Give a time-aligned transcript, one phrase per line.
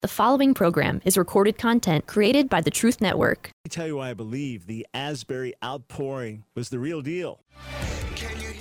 [0.00, 3.50] The following program is recorded content created by the Truth Network.
[3.64, 7.40] Let me tell you why I believe the Asbury outpouring was the real deal.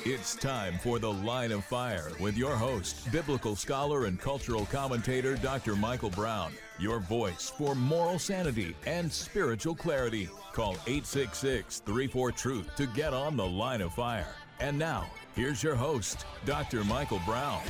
[0.04, 5.36] It's time for The Line of Fire with your host, biblical scholar and cultural commentator
[5.36, 5.76] Dr.
[5.76, 6.54] Michael Brown.
[6.79, 10.29] Your voice for moral sanity and spiritual clarity.
[10.54, 14.33] Call 866 34 Truth to get on The Line of Fire.
[14.60, 15.06] And now,
[15.38, 16.84] here's your host, Dr.
[16.84, 17.62] Michael Brown.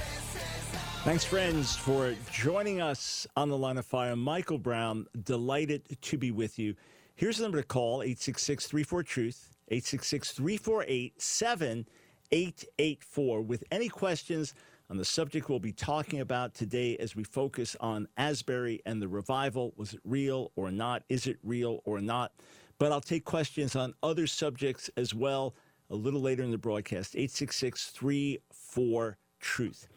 [1.03, 4.15] Thanks, friends, for joining us on the line of fire.
[4.15, 6.75] Michael Brown, delighted to be with you.
[7.15, 13.41] Here's the number to call 866 34 Truth, 866 348 7884.
[13.41, 14.53] With any questions
[14.89, 19.09] on the subject we'll be talking about today as we focus on Asbury and the
[19.09, 21.03] revival was it real or not?
[21.09, 22.31] Is it real or not?
[22.79, 25.53] But I'll take questions on other subjects as well
[25.89, 29.87] a little later in the broadcast 866 34 Truth.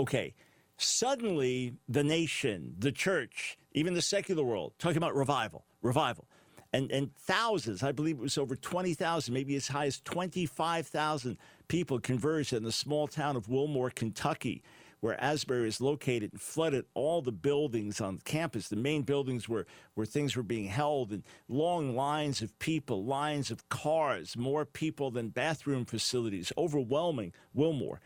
[0.00, 0.34] Okay
[0.76, 6.26] suddenly the nation, the church, even the secular world, talking about revival, revival.
[6.72, 11.38] And, and thousands, I believe it was over 20,000, maybe as high as 25,000
[11.68, 14.62] people converged in the small town of Wilmore, Kentucky,
[15.00, 19.66] where Asbury is located and flooded all the buildings on campus, the main buildings where,
[19.94, 25.10] where things were being held, and long lines of people, lines of cars, more people
[25.10, 28.00] than bathroom facilities, overwhelming Wilmore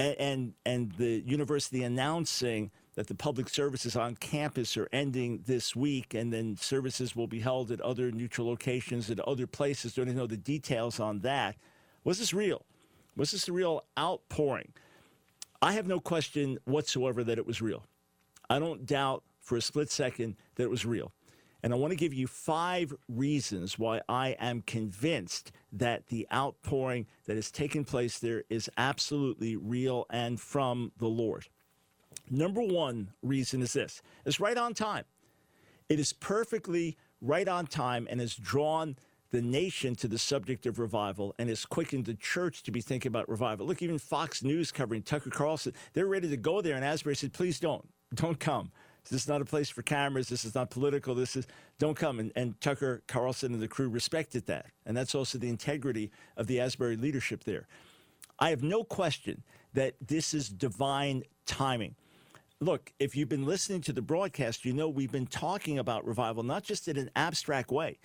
[0.00, 5.76] and, and, and the university announcing that the public services on campus are ending this
[5.76, 9.94] week, and then services will be held at other neutral locations at other places.
[9.94, 11.56] Don't even know the details on that.
[12.02, 12.64] Was this real?
[13.14, 14.72] Was this a real outpouring?
[15.62, 17.84] I have no question whatsoever that it was real.
[18.48, 21.12] I don't doubt for a split second that it was real.
[21.62, 27.06] And I want to give you five reasons why I am convinced that the outpouring
[27.26, 31.48] that has taken place there is absolutely real and from the Lord.
[32.30, 35.04] Number one reason is this it's right on time.
[35.90, 38.96] It is perfectly right on time and has drawn
[39.30, 43.08] the nation to the subject of revival and has quickened the church to be thinking
[43.08, 43.66] about revival.
[43.66, 46.76] Look, even Fox News covering Tucker Carlson, they're ready to go there.
[46.76, 48.72] And Asbury said, please don't, don't come.
[49.08, 50.28] This is not a place for cameras.
[50.28, 51.14] This is not political.
[51.14, 51.46] This is
[51.78, 52.18] don't come.
[52.18, 54.66] And, and Tucker Carlson and the crew respected that.
[54.84, 57.66] And that's also the integrity of the Asbury leadership there.
[58.38, 59.42] I have no question
[59.74, 61.94] that this is divine timing.
[62.60, 66.42] Look, if you've been listening to the broadcast, you know we've been talking about revival,
[66.42, 67.98] not just in an abstract way.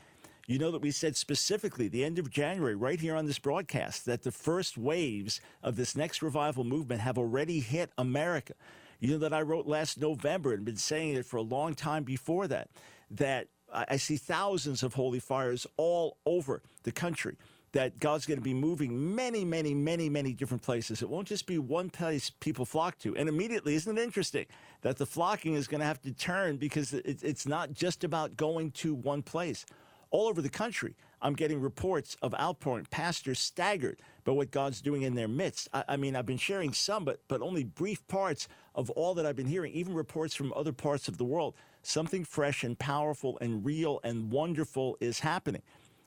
[0.47, 4.05] You know that we said specifically the end of January, right here on this broadcast,
[4.05, 8.53] that the first waves of this next revival movement have already hit America.
[8.99, 12.03] You know that I wrote last November and been saying it for a long time
[12.03, 12.69] before that,
[13.09, 17.37] that I see thousands of holy fires all over the country.
[17.71, 21.01] That God's going to be moving many, many, many, many different places.
[21.01, 23.17] It won't just be one place people flock to.
[23.17, 24.45] And immediately, isn't it interesting
[24.81, 28.71] that the flocking is going to have to turn because it's not just about going
[28.71, 29.65] to one place.
[30.11, 35.01] All over the country, I'm getting reports of outpouring, pastors staggered by what God's doing
[35.01, 35.67] in their midst.
[35.73, 39.25] I, I, mean, I've been sharing some, but, but only brief parts of all that
[39.25, 41.55] I've been hearing, even reports from other parts of the world.
[41.81, 45.61] Something fresh and powerful and real and wonderful is happening.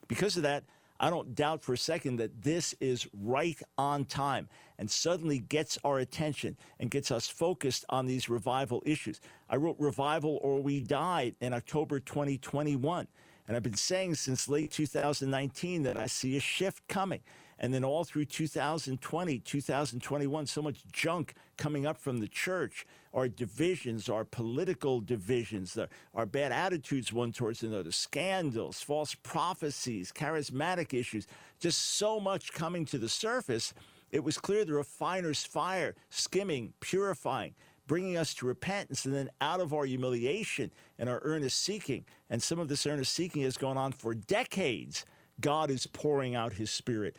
[0.08, 0.64] Because of that,
[1.00, 4.48] I don't doubt for a second that this is right on time
[4.78, 9.20] and suddenly gets our attention and gets us focused on these revival issues.
[9.48, 13.06] I wrote Revival or We Die in October 2021.
[13.48, 17.20] And I've been saying since late 2019 that I see a shift coming.
[17.58, 23.26] And then all through 2020, 2021, so much junk coming up from the church, our
[23.26, 30.94] divisions, our political divisions, the, our bad attitudes one towards another, scandals, false prophecies, charismatic
[30.94, 31.26] issues,
[31.58, 33.74] just so much coming to the surface.
[34.12, 37.54] It was clear the refiner's fire, skimming, purifying,
[37.88, 42.04] bringing us to repentance and then out of our humiliation and our earnest seeking.
[42.30, 45.04] And some of this earnest seeking has gone on for decades.
[45.40, 47.16] God is pouring out his spirit.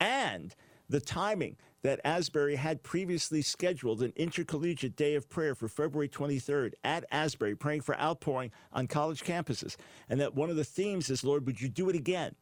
[0.00, 0.56] And
[0.88, 6.72] the timing that Asbury had previously scheduled an intercollegiate day of prayer for February 23rd
[6.82, 9.76] at Asbury, praying for outpouring on college campuses.
[10.08, 12.34] And that one of the themes is, Lord, would you do it again?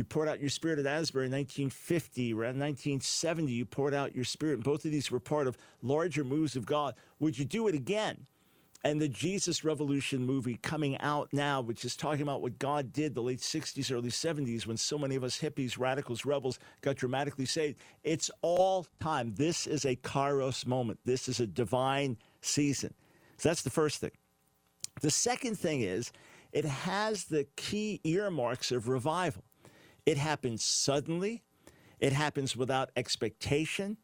[0.00, 2.32] You poured out your spirit at Asbury in 1950.
[2.32, 4.54] Around 1970, you poured out your spirit.
[4.54, 6.94] And both of these were part of larger moves of God.
[7.18, 8.26] Would you do it again?
[8.82, 13.14] And the Jesus Revolution movie coming out now, which is talking about what God did
[13.14, 17.44] the late 60s, early 70s, when so many of us hippies, radicals, rebels got dramatically
[17.44, 17.78] saved.
[18.02, 19.34] It's all time.
[19.34, 20.98] This is a kairos moment.
[21.04, 22.94] This is a divine season.
[23.36, 24.12] So that's the first thing.
[25.02, 26.10] The second thing is
[26.52, 29.44] it has the key earmarks of revival.
[30.06, 31.42] It happens suddenly,
[32.00, 33.96] it happens without expectation,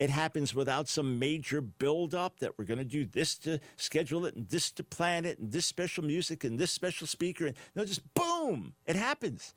[0.00, 4.34] It happens without some major build-up that we're going to do this to schedule it
[4.34, 7.48] and this to plan it and this special music and this special speaker.
[7.48, 9.52] And no, just boom, it happens.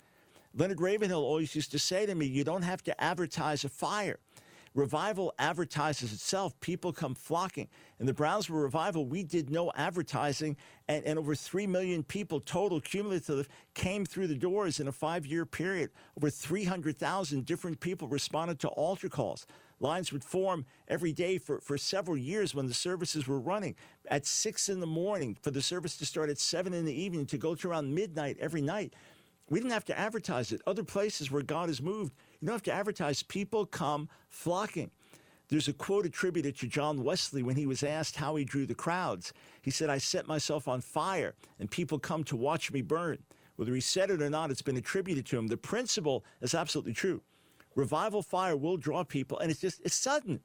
[0.54, 4.20] Leonard Ravenhill always used to say to me, you don't have to advertise a fire.
[4.74, 6.60] Revival advertises itself.
[6.60, 7.68] People come flocking.
[8.00, 12.82] In the Brownsville Revival, we did no advertising, and, and over 3 million people total
[12.82, 15.92] cumulative came through the doors in a five year period.
[16.18, 19.46] Over 300,000 different people responded to altar calls.
[19.80, 23.76] Lines would form every day for, for several years when the services were running
[24.08, 27.26] at six in the morning for the service to start at seven in the evening
[27.28, 28.94] to go to around midnight every night.
[29.50, 30.62] We didn't have to advertise it.
[30.66, 33.24] Other places where God has moved, you don't have to advertise.
[33.24, 34.92] People come flocking.
[35.48, 38.76] There's a quote attributed to John Wesley when he was asked how he drew the
[38.76, 39.32] crowds.
[39.62, 43.20] He said, I set myself on fire and people come to watch me burn.
[43.56, 45.48] Whether he said it or not, it's been attributed to him.
[45.48, 47.22] The principle is absolutely true.
[47.76, 50.42] Revival fire will draw people, and it's just, it's sudden.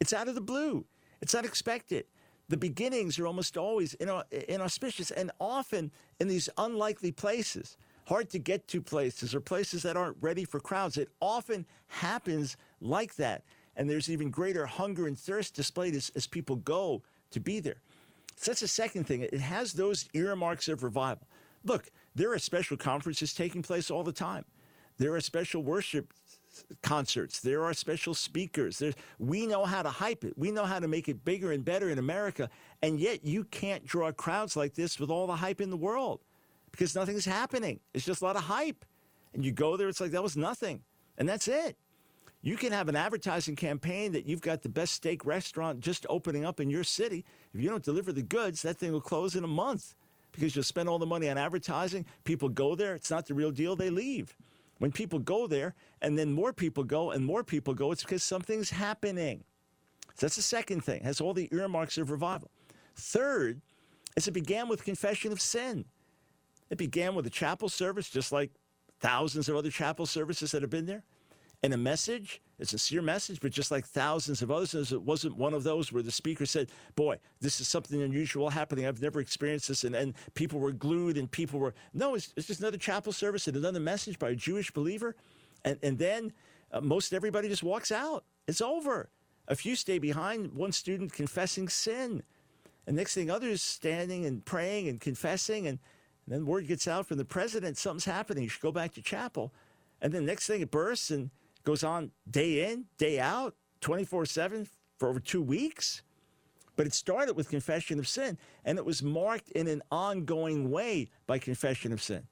[0.00, 0.84] It's out of the blue.
[1.20, 2.04] It's unexpected.
[2.48, 7.76] The beginnings are almost always inauspicious and often in these unlikely places
[8.10, 10.96] hard to get to places or places that aren't ready for crowds.
[10.96, 13.44] It often happens like that.
[13.76, 17.80] And there's even greater hunger and thirst displayed as, as people go to be there.
[18.34, 19.22] So that's the second thing.
[19.22, 21.28] It has those earmarks of revival.
[21.64, 24.44] Look, there are special conferences taking place all the time.
[24.98, 26.12] There are special worship
[26.82, 27.38] concerts.
[27.38, 28.82] There are special speakers.
[29.20, 30.36] We know how to hype it.
[30.36, 32.50] We know how to make it bigger and better in America.
[32.82, 36.22] And yet you can't draw crowds like this with all the hype in the world
[36.72, 37.80] because nothing's happening.
[37.94, 38.84] It's just a lot of hype.
[39.34, 40.82] And you go there, it's like that was nothing.
[41.18, 41.76] And that's it.
[42.42, 46.44] You can have an advertising campaign that you've got the best steak restaurant just opening
[46.44, 47.24] up in your city.
[47.52, 49.94] If you don't deliver the goods, that thing will close in a month
[50.32, 52.06] because you'll spend all the money on advertising.
[52.24, 54.36] People go there, it's not the real deal, they leave.
[54.78, 58.22] When people go there and then more people go and more people go, it's because
[58.22, 59.44] something's happening.
[60.14, 62.50] So that's the second thing, it has all the earmarks of revival.
[62.96, 63.60] Third,
[64.16, 65.84] is it began with confession of sin.
[66.70, 68.50] It began with a chapel service, just like
[69.00, 71.02] thousands of other chapel services that have been there,
[71.62, 75.52] and a message, a sincere message, but just like thousands of others, it wasn't one
[75.52, 78.86] of those where the speaker said, Boy, this is something unusual happening.
[78.86, 79.84] I've never experienced this.
[79.84, 83.46] And, and people were glued and people were, no, it's, it's just another chapel service
[83.46, 85.16] and another message by a Jewish believer.
[85.64, 86.32] And, and then
[86.72, 88.24] uh, most everybody just walks out.
[88.46, 89.10] It's over.
[89.48, 92.22] A few stay behind, one student confessing sin.
[92.86, 95.66] And next thing, others standing and praying and confessing.
[95.66, 95.78] And
[96.30, 98.44] and then word gets out from the president, something's happening.
[98.44, 99.52] You should go back to chapel.
[100.00, 101.30] And then next thing it bursts and
[101.64, 106.02] goes on day in, day out, 24 7 for over two weeks.
[106.76, 111.10] But it started with confession of sin, and it was marked in an ongoing way
[111.26, 112.22] by confession of sin.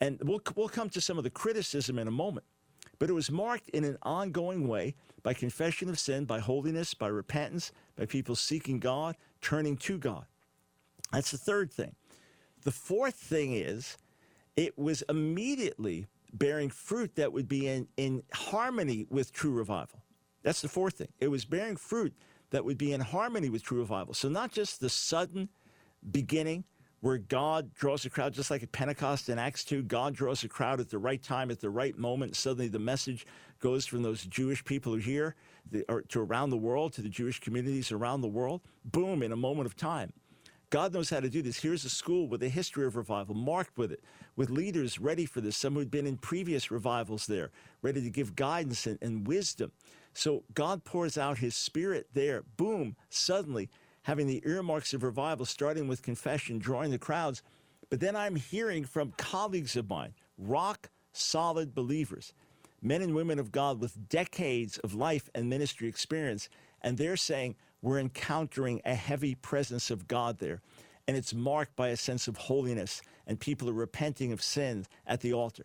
[0.00, 2.46] And we'll, we'll come to some of the criticism in a moment.
[2.98, 7.06] But it was marked in an ongoing way by confession of sin, by holiness, by
[7.06, 10.26] repentance, by people seeking God, turning to God.
[11.12, 11.94] That's the third thing.
[12.62, 13.96] The fourth thing is
[14.56, 20.02] it was immediately bearing fruit that would be in, in harmony with true revival.
[20.42, 21.08] That's the fourth thing.
[21.18, 22.14] It was bearing fruit
[22.50, 24.14] that would be in harmony with true revival.
[24.14, 25.48] So, not just the sudden
[26.10, 26.64] beginning
[27.00, 30.48] where God draws a crowd, just like at Pentecost in Acts 2, God draws a
[30.48, 32.36] crowd at the right time, at the right moment.
[32.36, 33.26] Suddenly the message
[33.58, 35.34] goes from those Jewish people who are here
[35.70, 38.60] the, to around the world, to the Jewish communities around the world.
[38.84, 40.12] Boom, in a moment of time.
[40.70, 41.60] God knows how to do this.
[41.60, 44.02] Here's a school with a history of revival, marked with it,
[44.36, 47.50] with leaders ready for this, some who'd been in previous revivals there,
[47.82, 49.72] ready to give guidance and, and wisdom.
[50.14, 52.44] So God pours out his spirit there.
[52.56, 53.68] Boom, suddenly
[54.02, 57.42] having the earmarks of revival, starting with confession, drawing the crowds.
[57.90, 62.32] But then I'm hearing from colleagues of mine, rock solid believers,
[62.80, 66.48] men and women of God with decades of life and ministry experience.
[66.80, 70.60] And they're saying, we're encountering a heavy presence of God there.
[71.08, 75.20] And it's marked by a sense of holiness, and people are repenting of sins at
[75.20, 75.64] the altar.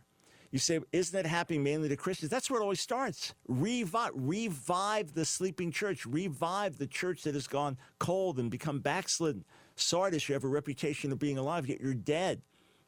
[0.52, 2.32] You say, isn't that happening mainly to Christians?
[2.32, 3.34] That's where it always starts.
[3.48, 9.44] Revive, revive the sleeping church, revive the church that has gone cold and become backslidden.
[9.76, 12.42] Sardis, you have a reputation of being alive, yet you're dead.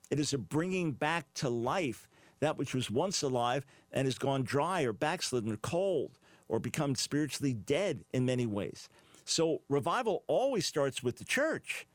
[0.10, 2.07] It is a bringing back to life
[2.39, 6.96] that which was once alive and has gone dry or backslidden or cold or become
[6.96, 8.88] spiritually dead in many ways.
[9.29, 11.86] So revival always starts with the church.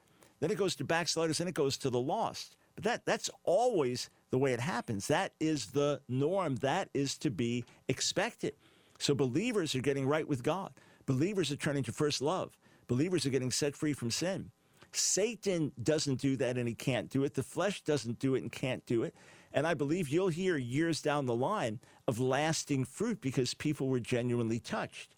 [0.41, 2.57] Then it goes to backsliders and it goes to the lost.
[2.75, 5.07] But that, that's always the way it happens.
[5.09, 6.57] That is the norm.
[6.57, 8.55] That is to be expected.
[8.99, 10.73] So believers are getting right with God.
[11.07, 12.57] Believers are turning to first love.
[12.87, 14.51] Believers are getting set free from sin.
[14.93, 17.35] Satan doesn't do that and he can't do it.
[17.35, 19.15] The flesh doesn't do it and can't do it.
[19.55, 24.01] And I believe you'll hear years down the line of lasting fruit because people were
[24.01, 25.15] genuinely touched.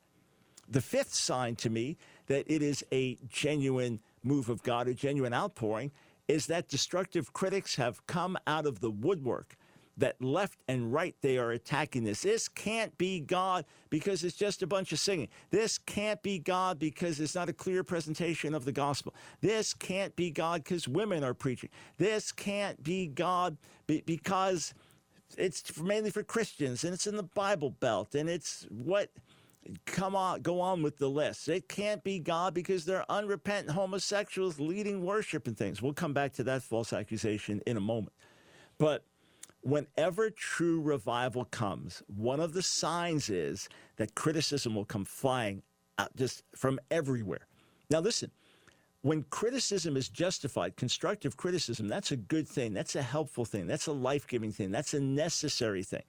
[0.68, 5.35] The fifth sign to me that it is a genuine move of God, a genuine
[5.35, 5.92] outpouring,
[6.28, 9.56] is that destructive critics have come out of the woodwork.
[9.97, 12.23] That left and right they are attacking this.
[12.23, 15.28] This can't be God because it's just a bunch of singing.
[15.50, 19.14] This can't be God because it's not a clear presentation of the gospel.
[19.40, 21.71] This can't be God because women are preaching.
[21.97, 23.56] This can't be God
[23.87, 24.75] because
[25.38, 29.11] it's mainly for Christians and it's in the Bible Belt and it's what
[29.87, 31.49] come on, go on with the list.
[31.49, 35.83] It can't be God because they're unrepentant homosexuals leading worship and things.
[35.83, 38.12] We'll come back to that false accusation in a moment.
[38.78, 39.04] But
[39.62, 45.62] whenever true revival comes, one of the signs is that criticism will come flying
[45.99, 47.47] out just from everywhere.
[47.90, 48.30] Now, listen,
[49.02, 52.73] when criticism is justified, constructive criticism, that's a good thing.
[52.73, 53.66] That's a helpful thing.
[53.66, 54.71] That's a life giving thing.
[54.71, 56.02] That's a necessary thing.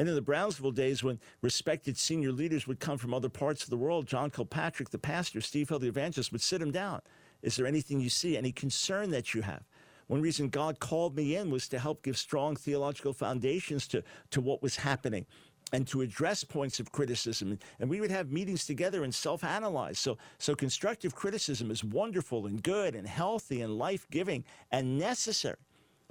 [0.00, 3.68] And in the Brownsville days, when respected senior leaders would come from other parts of
[3.68, 7.02] the world, John Kilpatrick, the pastor, Steve Hill, the evangelist, would sit him down.
[7.42, 9.62] Is there anything you see, any concern that you have?
[10.06, 14.40] One reason God called me in was to help give strong theological foundations to, to
[14.40, 15.26] what was happening
[15.70, 17.58] and to address points of criticism.
[17.78, 19.98] And we would have meetings together and self analyze.
[19.98, 25.58] So, so constructive criticism is wonderful and good and healthy and life giving and necessary.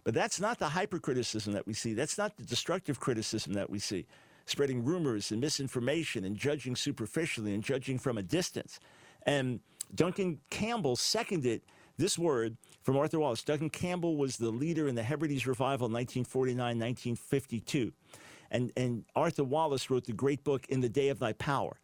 [0.04, 1.94] But that's not the hypercriticism that we see.
[1.94, 4.06] That's not the destructive criticism that we see.
[4.46, 8.80] Spreading rumors and misinformation and judging superficially and judging from a distance.
[9.26, 9.60] And
[9.94, 11.62] Duncan Campbell seconded
[11.98, 13.44] this word from Arthur Wallis.
[13.44, 17.92] Duncan Campbell was the leader in the Hebrides revival in 1949 1952.
[18.52, 21.80] And, and Arthur Wallis wrote the great book, In the Day of Thy Power.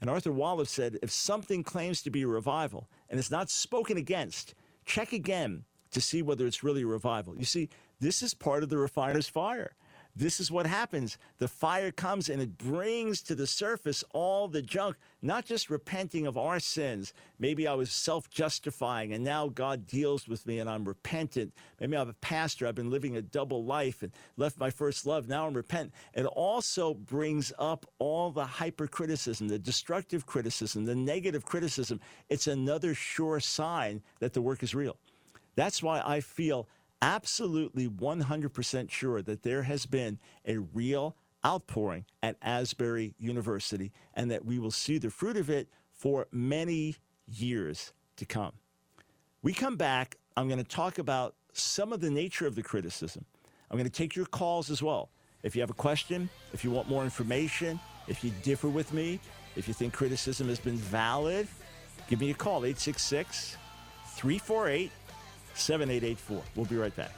[0.00, 3.96] And Arthur Wallis said if something claims to be a revival and is not spoken
[3.96, 4.54] against,
[4.84, 5.64] check again
[5.96, 7.34] to see whether it's really a revival.
[7.38, 9.74] You see, this is part of the refiner's fire.
[10.14, 11.16] This is what happens.
[11.38, 16.26] The fire comes and it brings to the surface all the junk, not just repenting
[16.26, 17.14] of our sins.
[17.38, 21.54] Maybe I was self justifying and now God deals with me and I'm repentant.
[21.80, 22.66] Maybe I'm a pastor.
[22.66, 25.28] I've been living a double life and left my first love.
[25.28, 25.94] Now I'm repentant.
[26.12, 32.00] It also brings up all the hypercriticism, the destructive criticism, the negative criticism.
[32.28, 34.98] It's another sure sign that the work is real.
[35.56, 36.68] That's why I feel
[37.02, 44.44] absolutely 100% sure that there has been a real outpouring at Asbury University and that
[44.44, 46.96] we will see the fruit of it for many
[47.26, 48.52] years to come.
[49.42, 53.24] We come back, I'm going to talk about some of the nature of the criticism.
[53.70, 55.10] I'm going to take your calls as well.
[55.42, 59.20] If you have a question, if you want more information, if you differ with me,
[59.54, 61.46] if you think criticism has been valid,
[62.08, 63.56] give me a call 866
[64.16, 64.90] 348
[65.56, 66.42] 7884.
[66.54, 67.12] We'll be right back.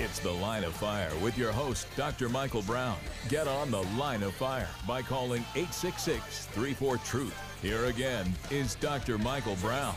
[0.00, 2.28] It's The Line of Fire with your host, Dr.
[2.28, 2.96] Michael Brown.
[3.28, 7.47] Get on The Line of Fire by calling 866 34 Truth.
[7.62, 9.18] Here again is Dr.
[9.18, 9.96] Michael Brown.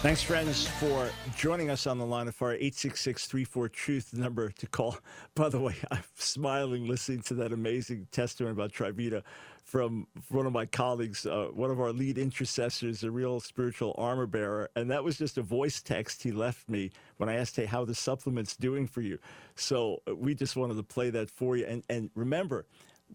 [0.00, 2.54] Thanks, friends, for joining us on the line of fire.
[2.54, 4.96] 866 34 Truth, the number to call.
[5.34, 9.22] By the way, I'm smiling listening to that amazing testimony about Trivita
[9.64, 14.26] from one of my colleagues, uh, one of our lead intercessors, a real spiritual armor
[14.26, 14.70] bearer.
[14.74, 17.84] And that was just a voice text he left me when I asked, hey, how
[17.84, 19.18] the supplement's doing for you.
[19.56, 21.66] So uh, we just wanted to play that for you.
[21.66, 22.64] And, and remember,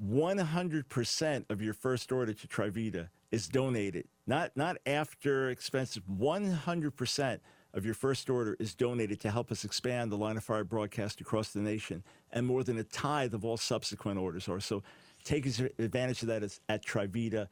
[0.06, 6.02] 100% of your first order to Trivita is donated, not not after expenses.
[6.08, 7.42] One hundred percent
[7.74, 11.22] of your first order is donated to help us expand the line of fire broadcast
[11.22, 14.60] across the nation, and more than a tithe of all subsequent orders are.
[14.60, 14.84] So,
[15.24, 17.48] take advantage of that at trivita.com.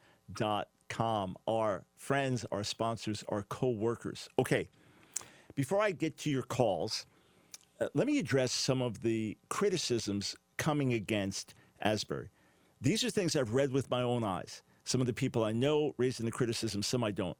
[1.46, 4.28] Our friends, our sponsors, our co-workers.
[4.38, 4.68] Okay,
[5.54, 7.06] before I get to your calls,
[7.80, 12.30] uh, let me address some of the criticisms coming against Asbury.
[12.80, 14.62] These are things I've read with my own eyes.
[14.86, 17.36] Some of the people I know raising the criticism, some I don't.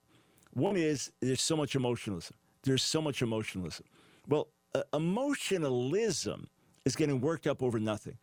[0.52, 2.36] One is there's so much emotionalism.
[2.64, 3.86] There's so much emotionalism.
[4.28, 6.48] Well, uh, emotionalism
[6.84, 8.18] is getting worked up over nothing.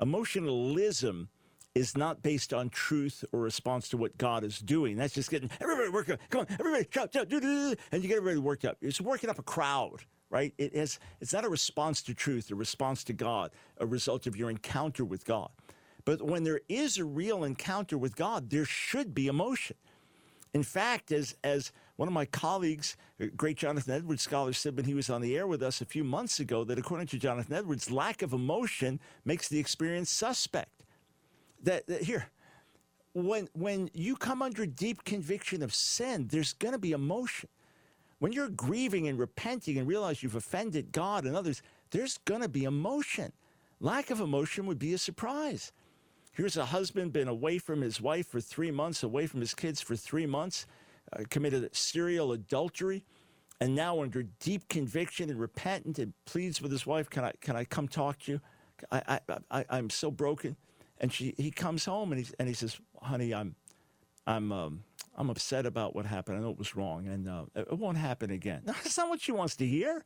[0.00, 1.28] Emotionalism
[1.74, 4.96] is not based on truth or response to what God is doing.
[4.96, 6.20] That's just getting everybody worked up.
[6.30, 8.78] Come on, everybody, shout, shout, do, do, do, and you get everybody worked up.
[8.80, 9.98] It's working up a crowd,
[10.30, 10.54] right?
[10.56, 10.98] It is.
[11.20, 15.04] It's not a response to truth, a response to God, a result of your encounter
[15.04, 15.50] with God.
[16.04, 19.76] But when there is a real encounter with God, there should be emotion.
[20.54, 24.84] In fact, as, as one of my colleagues, uh, great Jonathan Edwards scholar, said when
[24.84, 27.54] he was on the air with us a few months ago that according to Jonathan
[27.54, 30.84] Edwards, lack of emotion makes the experience suspect.
[31.62, 32.26] That, that here,
[33.14, 37.48] when when you come under deep conviction of sin, there's going to be emotion.
[38.18, 42.48] When you're grieving and repenting and realize you've offended God and others, there's going to
[42.48, 43.32] be emotion.
[43.80, 45.72] Lack of emotion would be a surprise.
[46.32, 49.82] Here's a husband been away from his wife for three months, away from his kids
[49.82, 50.66] for three months,
[51.12, 53.04] uh, committed serial adultery,
[53.60, 57.54] and now under deep conviction and repentant and pleads with his wife, "Can I can
[57.54, 58.40] I come talk to you?
[58.90, 60.56] I I, I I'm so broken."
[60.98, 63.54] And she he comes home and he and he says, "Honey, I'm
[64.26, 64.84] I'm um,
[65.14, 66.38] I'm upset about what happened.
[66.38, 69.20] I know it was wrong, and uh, it won't happen again." No, that's not what
[69.20, 70.02] she wants to hear.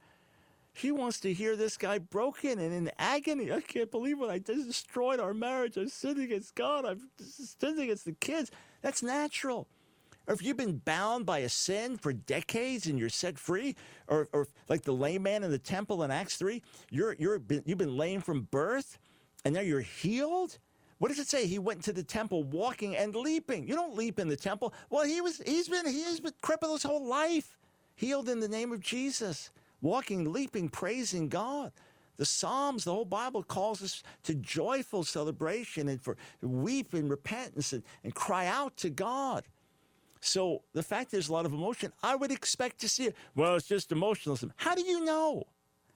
[0.76, 3.50] She wants to hear this guy broken and in agony.
[3.50, 4.28] I can't believe it.
[4.28, 5.78] I just destroyed our marriage.
[5.78, 6.84] I'm sinned against God.
[6.84, 8.50] I've sinned against the kids.
[8.82, 9.68] That's natural.
[10.26, 13.74] Or if you've been bound by a sin for decades and you're set free,
[14.06, 17.62] or, or like the lame man in the temple in Acts 3, you're, you're been,
[17.64, 18.98] you've been lame from birth
[19.46, 20.58] and now you're healed.
[20.98, 21.46] What does it say?
[21.46, 23.66] He went to the temple walking and leaping.
[23.66, 24.74] You don't leap in the temple.
[24.90, 27.56] Well, he was he's been he's been crippled his whole life,
[27.94, 31.72] healed in the name of Jesus walking, leaping, praising God.
[32.16, 37.72] The Psalms, the whole Bible calls us to joyful celebration and for weep and repentance
[37.72, 39.44] and, and cry out to God.
[40.20, 43.16] So the fact there's a lot of emotion, I would expect to see it.
[43.34, 44.52] Well, it's just emotionalism.
[44.56, 45.44] How do you know?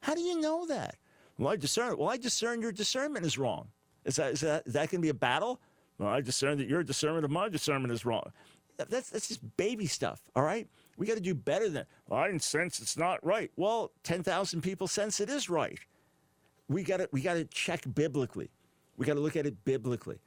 [0.03, 0.97] How do you know that?
[1.39, 1.97] Well, I discern.
[1.97, 3.69] Well, I discern your discernment is wrong.
[4.05, 5.61] Is that is that, is that going to be a battle?
[5.99, 8.31] Well, I discern that your discernment of my discernment is wrong.
[8.77, 10.23] That's that's just baby stuff.
[10.37, 10.69] All right.
[11.01, 13.51] We got to do better than, well, I sense it's not right.
[13.57, 15.79] Well, 10,000 people sense it is right.
[16.69, 18.51] We got to we got to check biblically.
[18.99, 20.19] We got to look at it biblically.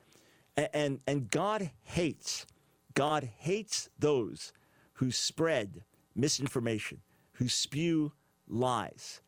[0.57, 2.47] And, and, and God hates,
[2.95, 4.51] God hates those
[4.93, 5.83] who spread
[6.15, 7.01] misinformation,
[7.33, 8.11] who spew
[8.47, 9.21] lies.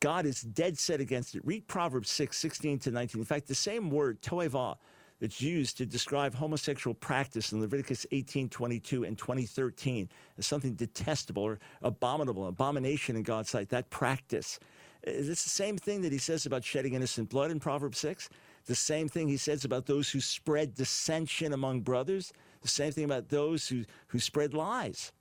[0.00, 1.40] God is dead set against it.
[1.46, 3.22] Read Proverbs 6, 16 to 19.
[3.22, 4.76] In fact, the same word, toeva,
[5.20, 11.42] that's used to describe homosexual practice in Leviticus 18, 22, and 2013 as something detestable
[11.42, 14.58] or abominable, abomination in God's sight, that practice.
[15.02, 18.28] It's the same thing that he says about shedding innocent blood in Proverbs 6.
[18.66, 22.32] The same thing he says about those who spread dissension among brothers.
[22.62, 25.12] The same thing about those who, who spread lies.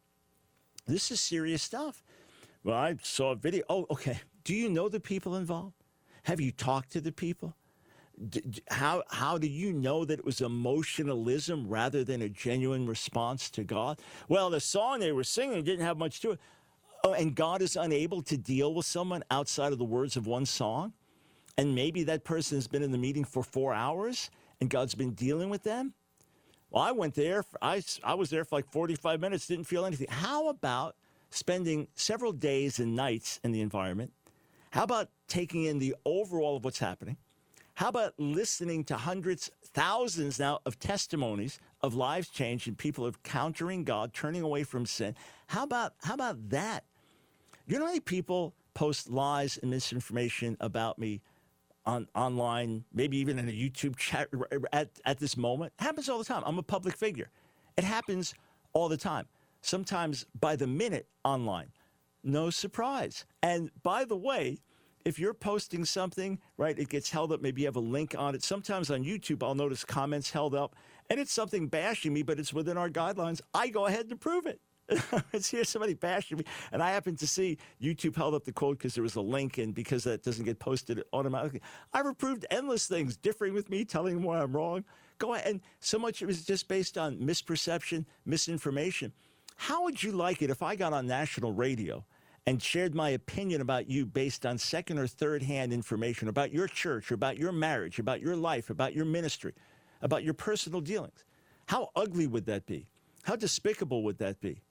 [0.88, 2.04] This is serious stuff.
[2.64, 3.64] Well, I saw a video.
[3.70, 4.20] Oh, okay.
[4.44, 5.76] Do you know the people involved?
[6.24, 7.56] Have you talked to the people?
[8.70, 13.64] How how do you know that it was emotionalism rather than a genuine response to
[13.64, 14.00] God?
[14.28, 16.40] Well, the song they were singing didn't have much to it.
[17.04, 20.46] Oh, and God is unable to deal with someone outside of the words of one
[20.46, 20.94] song,
[21.58, 24.30] and maybe that person has been in the meeting for four hours,
[24.62, 25.94] and God's been dealing with them.
[26.70, 27.44] Well, I went there.
[27.62, 29.48] I I was there for like forty five minutes.
[29.48, 30.08] Didn't feel anything.
[30.10, 30.96] How about
[31.30, 34.14] spending several days and nights in the environment?
[34.72, 37.18] How about taking in the overall of what's happening?
[37.76, 43.84] How about listening to hundreds, thousands now of testimonies of lives changed and people encountering
[43.84, 45.16] God, turning away from sin?
[45.48, 46.84] How about how about that?
[47.66, 51.22] You know how many people post lies and misinformation about me
[51.86, 54.30] on online, maybe even in a YouTube chat
[54.72, 55.74] at, at this moment?
[55.80, 56.44] It happens all the time.
[56.46, 57.30] I'm a public figure.
[57.76, 58.36] It happens
[58.74, 59.26] all the time.
[59.62, 61.72] Sometimes by the minute online.
[62.24, 63.26] No surprise.
[63.42, 64.60] And by the way,
[65.06, 67.42] if you're posting something, right, it gets held up.
[67.42, 68.44] Maybe you have a link on it.
[68.44, 70.76] Sometimes on YouTube, I'll notice comments held up,
[71.10, 73.42] and it's something bashing me, but it's within our guidelines.
[73.54, 74.60] I go ahead and approve it.
[75.34, 78.78] it's here somebody bashing me, and I happen to see YouTube held up the quote
[78.78, 81.62] because there was a link, and because that doesn't get posted automatically.
[81.94, 84.84] I've approved endless things, differing with me, telling them why I'm wrong.
[85.20, 89.14] Go ahead, and so much it is just based on misperception, misinformation.
[89.56, 92.04] How would you like it if I got on national radio?
[92.46, 96.68] And shared my opinion about you based on second or third hand information about your
[96.68, 99.54] church, about your marriage, about your life, about your ministry,
[100.02, 101.24] about your personal dealings.
[101.68, 102.88] How ugly would that be?
[103.24, 104.62] How despicable would that be?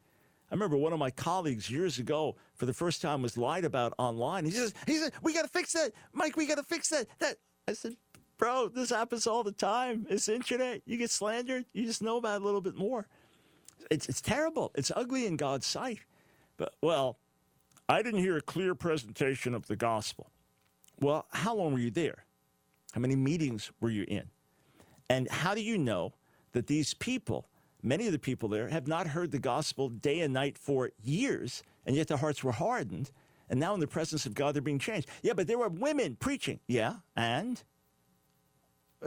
[0.50, 3.94] I remember one of my colleagues years ago, for the first time, was lied about
[3.96, 4.44] online.
[4.44, 6.36] He says, "He said, we got to fix that, Mike.
[6.36, 7.96] We got to fix that." That I said,
[8.36, 10.06] "Bro, this happens all the time.
[10.10, 10.82] It's internet.
[10.84, 11.64] You get slandered.
[11.72, 13.06] You just know about it a little bit more.
[13.90, 14.72] It's it's terrible.
[14.74, 16.00] It's ugly in God's sight."
[16.58, 17.16] But well,
[17.88, 20.30] I didn't hear a clear presentation of the gospel.
[21.00, 22.24] Well, how long were you there?
[22.92, 24.24] How many meetings were you in?
[25.10, 26.14] And how do you know
[26.52, 27.48] that these people,
[27.82, 31.62] many of the people there, have not heard the gospel day and night for years,
[31.86, 33.10] and yet their hearts were hardened,
[33.50, 35.08] and now in the presence of God they're being changed?
[35.22, 36.60] Yeah, but there were women preaching.
[36.66, 37.62] Yeah, and?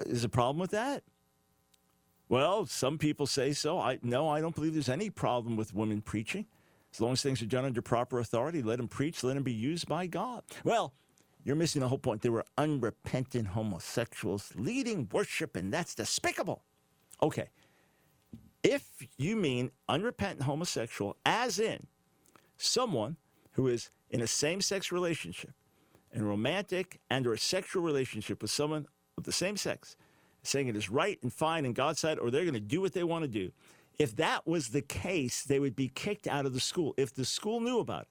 [0.06, 1.04] Is a problem with that?
[2.28, 3.80] Well, some people say so.
[3.80, 6.46] I no, I don't believe there's any problem with women preaching.
[6.96, 9.52] As long as things are done under proper authority, let him preach, let him be
[9.52, 10.44] used by God.
[10.64, 10.94] Well,
[11.44, 12.22] you're missing the whole point.
[12.22, 16.64] There were unrepentant homosexuals leading worship, and that's despicable.
[17.22, 17.50] Okay.
[18.64, 21.88] If you mean unrepentant homosexual, as in
[22.56, 23.18] someone
[23.52, 25.52] who is in a same sex relationship,
[26.14, 29.98] in a romantic and or a sexual relationship with someone of the same sex,
[30.44, 32.94] saying it is right and fine in God's sight, or they're going to do what
[32.94, 33.52] they want to do.
[33.98, 36.94] If that was the case, they would be kicked out of the school.
[36.98, 38.08] If the school knew about it,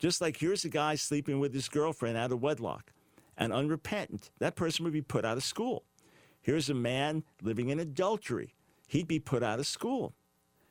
[0.00, 2.92] just like here's a guy sleeping with his girlfriend out of wedlock
[3.36, 5.84] and unrepentant, that person would be put out of school.
[6.42, 8.54] Here's a man living in adultery,
[8.86, 10.14] he'd be put out of school.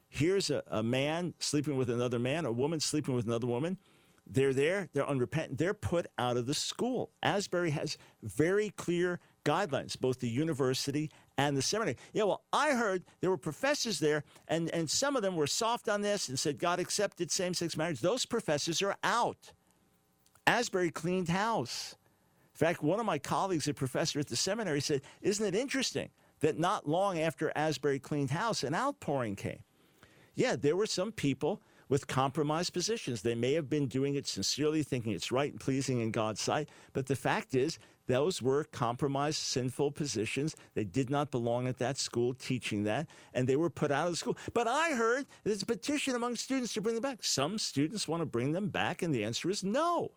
[0.07, 3.79] Here's a, a man sleeping with another man, a woman sleeping with another woman.
[4.27, 7.09] They're there, they're unrepentant, they're put out of the school.
[7.23, 11.97] Asbury has very clear guidelines, both the university and the seminary.
[12.13, 15.89] Yeah, well, I heard there were professors there, and, and some of them were soft
[15.89, 18.01] on this and said God accepted same sex marriage.
[18.01, 19.51] Those professors are out.
[20.45, 21.95] Asbury cleaned house.
[22.53, 26.09] In fact, one of my colleagues, a professor at the seminary, said, Isn't it interesting
[26.41, 29.63] that not long after Asbury cleaned house, an outpouring came?
[30.35, 33.21] Yeah, there were some people with compromised positions.
[33.21, 36.69] They may have been doing it sincerely, thinking it's right and pleasing in God's sight,
[36.91, 40.55] but the fact is, those were compromised, sinful positions.
[40.73, 44.13] They did not belong at that school teaching that, and they were put out of
[44.13, 44.37] the school.
[44.53, 47.23] But I heard there's a petition among students to bring them back.
[47.23, 50.11] Some students want to bring them back, and the answer is no.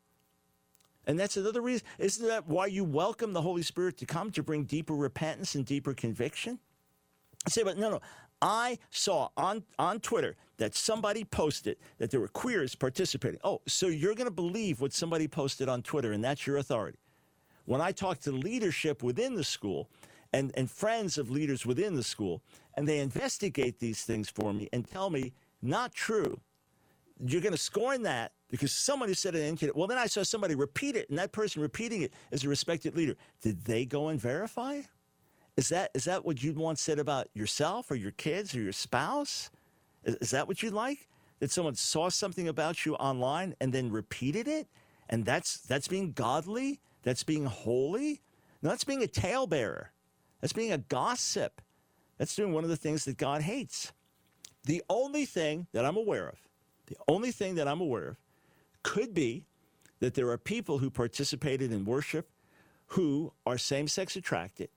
[1.07, 1.87] And that's another reason.
[1.99, 5.65] Isn't that why you welcome the Holy Spirit to come to bring deeper repentance and
[5.65, 6.59] deeper conviction?
[7.47, 8.01] I say, but no, no.
[8.43, 13.39] I saw on, on Twitter that somebody posted that there were queers participating.
[13.45, 16.99] Oh, so you're going to believe what somebody posted on Twitter, and that's your authority.
[17.67, 19.89] When I talk to leadership within the school
[20.33, 22.43] and, and friends of leaders within the school,
[22.75, 26.41] and they investigate these things for me and tell me, not true,
[27.25, 30.55] you're going to scorn that because somebody said it in Well, then I saw somebody
[30.55, 33.17] repeat it, and that person repeating it is a respected leader.
[33.43, 34.83] Did they go and verify?
[35.57, 38.73] Is that is that what you'd want said about yourself or your kids or your
[38.73, 39.51] spouse?
[40.05, 41.09] Is, is that what you'd like?
[41.41, 44.69] That someone saw something about you online and then repeated it,
[45.09, 46.81] and that's that's being godly.
[47.07, 48.21] That's being holy.
[48.63, 49.93] No, that's being a talebearer.
[50.41, 51.63] That's being a gossip.
[52.19, 53.93] That's doing one of the things that God hates.
[54.65, 56.41] The only thing that I'm aware of,
[56.87, 58.17] the only thing that I'm aware of,
[58.83, 59.45] could be
[60.01, 62.29] that there are people who participated in worship
[62.87, 64.69] who are same sex attracted,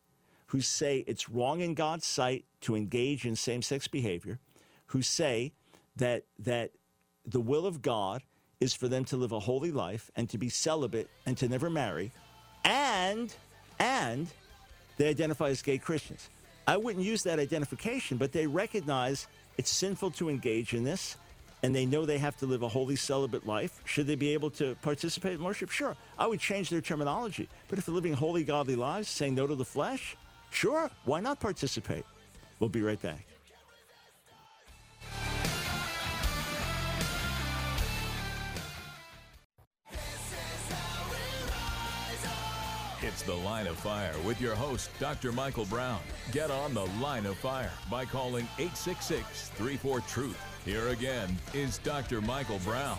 [0.48, 4.38] who say it's wrong in God's sight to engage in same sex behavior,
[4.88, 5.54] who say
[5.96, 6.74] that, that
[7.26, 8.22] the will of God
[8.60, 11.70] is for them to live a holy life and to be celibate and to never
[11.70, 12.12] marry,
[12.66, 13.34] and
[13.80, 14.28] and
[14.98, 16.30] they identify as gay Christians.
[16.68, 21.16] I wouldn't use that identification, but they recognize it's sinful to engage in this,
[21.64, 23.82] and they know they have to live a holy celibate life.
[23.86, 25.72] Should they be able to participate in worship?
[25.72, 25.96] Sure.
[26.18, 27.50] I would change their terminology.
[27.70, 30.16] But if they're living holy, godly lives, saying no to the flesh,
[30.52, 32.06] sure, why not participate?
[32.60, 33.26] We'll be right back.
[43.20, 45.34] It's The Line of Fire with your host, Dr.
[45.34, 46.00] Michael Brown.
[46.32, 50.42] Get on The Line of Fire by calling 866 34 Truth.
[50.64, 52.22] Here again is Dr.
[52.22, 52.98] Michael Brown.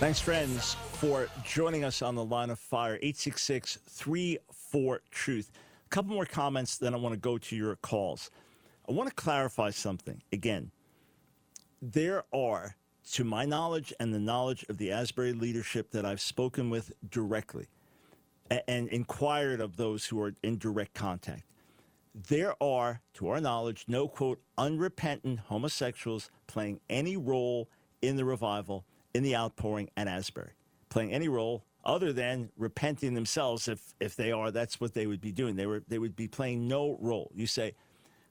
[0.00, 5.50] Thanks, friends, for joining us on The Line of Fire, 866 34 Truth.
[5.86, 8.30] A couple more comments, then I want to go to your calls.
[8.86, 10.20] I want to clarify something.
[10.30, 10.72] Again,
[11.80, 12.76] there are
[13.12, 17.66] to my knowledge and the knowledge of the Asbury leadership that I've spoken with directly
[18.50, 21.44] and, inquired of those who are in direct contact,
[22.14, 27.68] there are, to our knowledge, no quote, unrepentant homosexuals playing any role
[28.02, 30.52] in the revival, in the outpouring at Asbury,
[30.90, 33.66] playing any role other than repenting themselves.
[33.68, 35.56] If, if they are, that's what they would be doing.
[35.56, 37.30] They, were, they would be playing no role.
[37.34, 37.74] You say,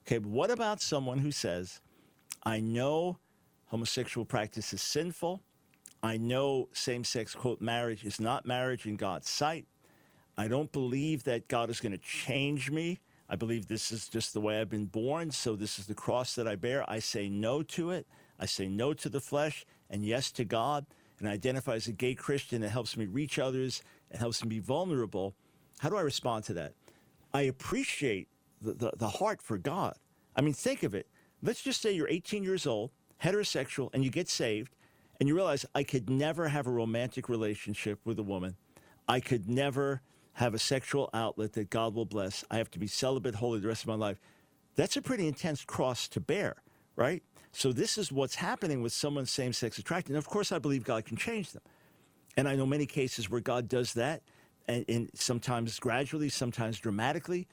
[0.06, 1.80] okay, what about someone who says,
[2.42, 3.18] I know
[3.66, 5.42] homosexual practice is sinful.
[6.02, 9.66] I know same sex, quote, marriage is not marriage in God's sight.
[10.36, 12.98] I don't believe that God is going to change me.
[13.28, 16.34] I believe this is just the way I've been born, so this is the cross
[16.34, 16.88] that I bear.
[16.88, 18.06] I say no to it.
[18.38, 20.86] I say no to the flesh and yes to God.
[21.18, 24.48] And I identify as a gay Christian that helps me reach others and helps me
[24.48, 25.34] be vulnerable.
[25.78, 26.74] How do I respond to that?
[27.32, 28.28] I appreciate
[28.60, 29.96] the, the, the heart for God.
[30.36, 31.06] I mean, think of it.
[31.42, 32.90] Let's just say you're 18 years old
[33.22, 34.74] heterosexual and you get saved
[35.18, 38.56] and you realize I could never have a romantic relationship with a woman.
[39.08, 40.02] I could never
[40.34, 42.44] have a sexual outlet that God will bless.
[42.50, 44.18] I have to be celibate, holy the rest of my life.
[44.76, 46.56] That's a pretty intense cross to bear,
[46.96, 47.22] right?
[47.52, 50.10] So this is what's happening with someone same sex attracted.
[50.10, 51.62] And of course, I believe God can change them.
[52.36, 54.22] And I know many cases where God does that,
[54.66, 57.46] and, and sometimes gradually, sometimes dramatically.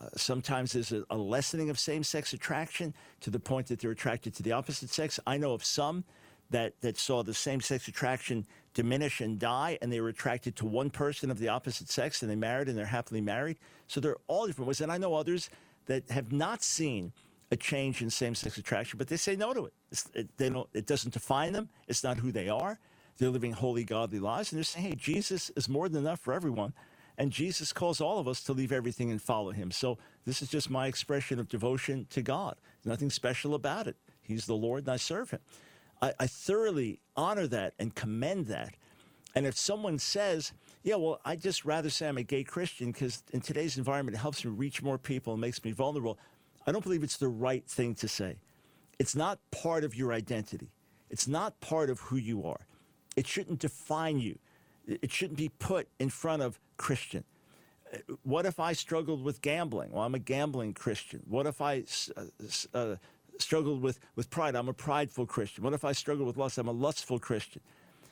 [0.00, 3.92] Uh, sometimes there's a, a lessening of same sex attraction to the point that they're
[3.92, 5.20] attracted to the opposite sex.
[5.24, 6.02] I know of some
[6.50, 8.44] that, that saw the same sex attraction
[8.74, 12.30] diminish and die, and they were attracted to one person of the opposite sex, and
[12.30, 13.58] they married and they're happily married.
[13.86, 14.80] So they're all different ways.
[14.80, 15.48] And I know others
[15.86, 17.12] that have not seen
[17.50, 19.72] a change in same sex attraction, but they say no to it.
[20.14, 20.36] it.
[20.36, 22.78] They don't, it doesn't define them, it's not who they are.
[23.16, 26.32] They're living holy, godly lives, and they're saying, hey, Jesus is more than enough for
[26.32, 26.72] everyone.
[27.16, 29.70] And Jesus calls all of us to leave everything and follow him.
[29.70, 32.56] So this is just my expression of devotion to God.
[32.84, 33.94] Nothing special about it.
[34.20, 35.38] He's the Lord, and I serve him.
[36.04, 38.74] I, I thoroughly honor that and commend that.
[39.34, 43.22] And if someone says, yeah, well, I'd just rather say I'm a gay Christian because
[43.32, 46.18] in today's environment, it helps me reach more people and makes me vulnerable.
[46.66, 48.36] I don't believe it's the right thing to say.
[48.98, 50.68] It's not part of your identity.
[51.08, 52.66] It's not part of who you are.
[53.16, 54.38] It shouldn't define you.
[54.86, 57.24] It shouldn't be put in front of Christian.
[58.24, 59.92] What if I struggled with gambling?
[59.92, 61.22] Well, I'm a gambling Christian.
[61.26, 61.84] What if I
[62.16, 62.24] uh,
[62.74, 62.96] uh,
[63.38, 64.54] struggled with, with pride?
[64.54, 65.64] I'm a prideful Christian.
[65.64, 66.58] What if I struggle with lust?
[66.58, 67.62] I'm a lustful Christian.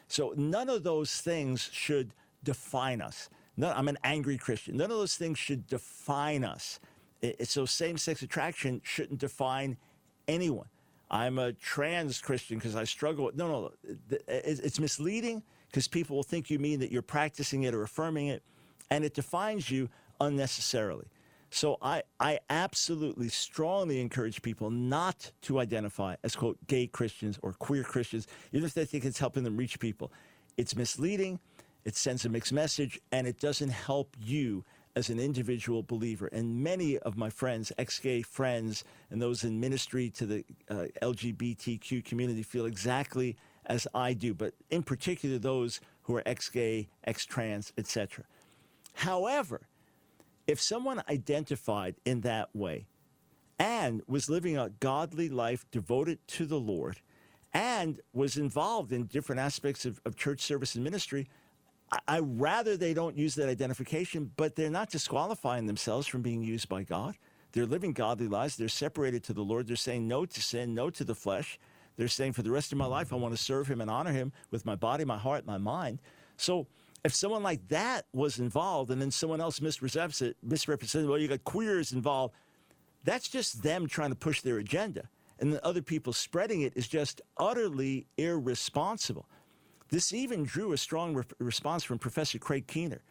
[0.08, 2.12] So none of those things should
[2.44, 3.28] define us.
[3.56, 4.76] No, I'm an angry Christian.
[4.76, 6.80] None of those things should define us.
[7.20, 9.76] It, so same sex attraction shouldn't define
[10.26, 10.66] anyone.
[11.10, 13.36] I'm a trans Christian because I struggle with.
[13.36, 13.72] No, no,
[14.26, 18.42] it's misleading because people will think you mean that you're practicing it or affirming it,
[18.90, 21.06] and it defines you unnecessarily.
[21.54, 27.52] So I, I absolutely strongly encourage people not to identify as, quote, gay Christians or
[27.52, 30.10] queer Christians, even if they think it's helping them reach people.
[30.56, 31.38] It's misleading,
[31.84, 34.64] it sends a mixed message, and it doesn't help you
[34.96, 36.28] as an individual believer.
[36.28, 40.86] And many of my friends, ex gay friends, and those in ministry to the uh,
[41.02, 43.36] LGBTQ community feel exactly
[43.66, 48.24] as I do, but in particular those who are ex gay, ex trans, etc.
[48.94, 49.68] However,
[50.52, 52.86] if someone identified in that way
[53.58, 57.00] and was living a godly life devoted to the Lord
[57.54, 61.26] and was involved in different aspects of, of church service and ministry,
[61.90, 66.42] I, I rather they don't use that identification, but they're not disqualifying themselves from being
[66.42, 67.16] used by God.
[67.52, 68.56] They're living godly lives.
[68.56, 69.66] They're separated to the Lord.
[69.66, 71.58] They're saying no to sin, no to the flesh.
[71.96, 74.12] They're saying for the rest of my life, I want to serve Him and honor
[74.12, 76.00] Him with my body, my heart, my mind.
[76.36, 76.66] So
[77.04, 81.28] if someone like that was involved and then someone else misrepresents it, misrepresented, well, you
[81.28, 82.34] got queers involved,
[83.04, 85.08] that's just them trying to push their agenda.
[85.40, 89.26] And then other people spreading it is just utterly irresponsible.
[89.88, 93.02] This even drew a strong re- response from Professor Craig Keener,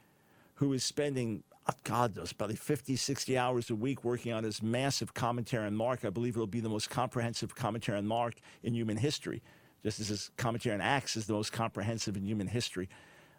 [0.56, 4.64] who is spending, oh God knows, probably 50, 60 hours a week working on his
[4.64, 6.06] massive commentary on Mark.
[6.06, 9.44] I believe it'll be the most comprehensive commentary on Mark in human history,
[9.84, 12.88] just as his commentary on Acts is the most comprehensive in human history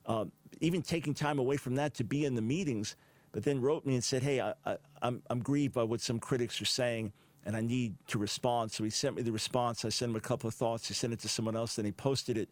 [0.06, 0.24] uh,
[0.60, 2.96] even taking time away from that to be in the meetings,
[3.32, 6.18] but then wrote me and said, Hey, I, I, I'm, I'm grieved by what some
[6.18, 7.12] critics are saying
[7.44, 8.70] and I need to respond.
[8.70, 9.84] So he sent me the response.
[9.84, 10.86] I sent him a couple of thoughts.
[10.86, 12.48] He sent it to someone else, then he posted it.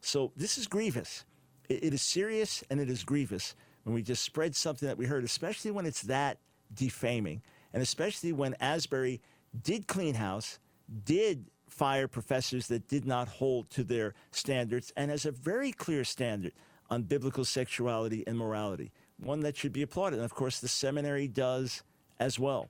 [0.00, 1.24] So this is grievous.
[1.68, 5.06] it, it is serious and it is grievous when we just spread something that we
[5.06, 6.38] heard, especially when it's that
[6.74, 9.20] defaming, and especially when Asbury
[9.62, 10.58] did clean house,
[11.04, 16.04] did fire professors that did not hold to their standards, and has a very clear
[16.04, 16.52] standard
[16.90, 20.16] on biblical sexuality and morality, one that should be applauded.
[20.16, 21.82] And of course, the seminary does
[22.18, 22.68] as well.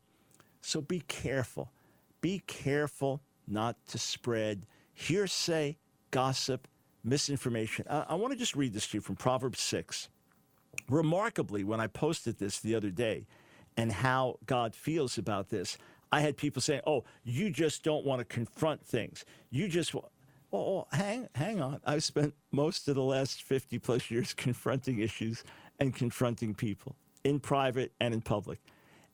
[0.60, 1.70] So be careful.
[2.20, 5.78] Be careful not to spread hearsay,
[6.10, 6.68] gossip,
[7.02, 7.86] misinformation.
[7.88, 10.08] I, I want to just read this to you from Proverbs 6.
[10.88, 13.26] Remarkably, when I posted this the other day
[13.76, 15.78] and how God feels about this,
[16.12, 19.24] I had people saying, "Oh, you just don't want to confront things.
[19.50, 19.94] You just
[20.52, 21.80] Oh, hang, hang on.
[21.86, 25.44] I've spent most of the last 50 plus years confronting issues
[25.78, 28.60] and confronting people in private and in public.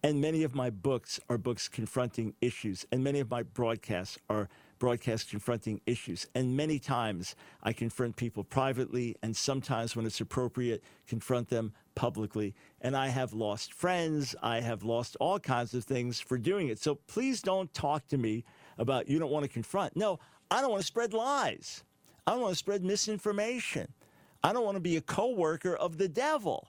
[0.02, 4.48] And many of my books are books confronting issues, and many of my broadcasts are
[4.78, 6.26] broadcasts confronting issues.
[6.34, 12.54] And many times I confront people privately, and sometimes when it's appropriate, confront them publicly.
[12.82, 16.78] And I have lost friends, I have lost all kinds of things for doing it.
[16.78, 18.44] So please don't talk to me
[18.78, 19.96] about you don't want to confront.
[19.96, 20.20] No,
[20.50, 21.82] I don't want to spread lies.
[22.26, 23.92] I don't want to spread misinformation.
[24.42, 26.68] I don't want to be a co-worker of the devil.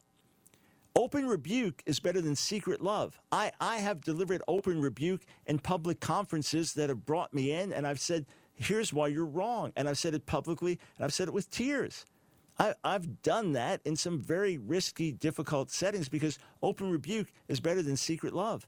[0.96, 3.20] Open rebuke is better than secret love.
[3.32, 7.86] I, I have delivered open rebuke in public conferences that have brought me in, and
[7.86, 9.72] I've said, here's why you're wrong.
[9.76, 12.06] And I've said it publicly, and I've said it with tears.
[12.58, 17.84] I, I've done that in some very risky, difficult settings because open rebuke is better
[17.84, 18.68] than secret love.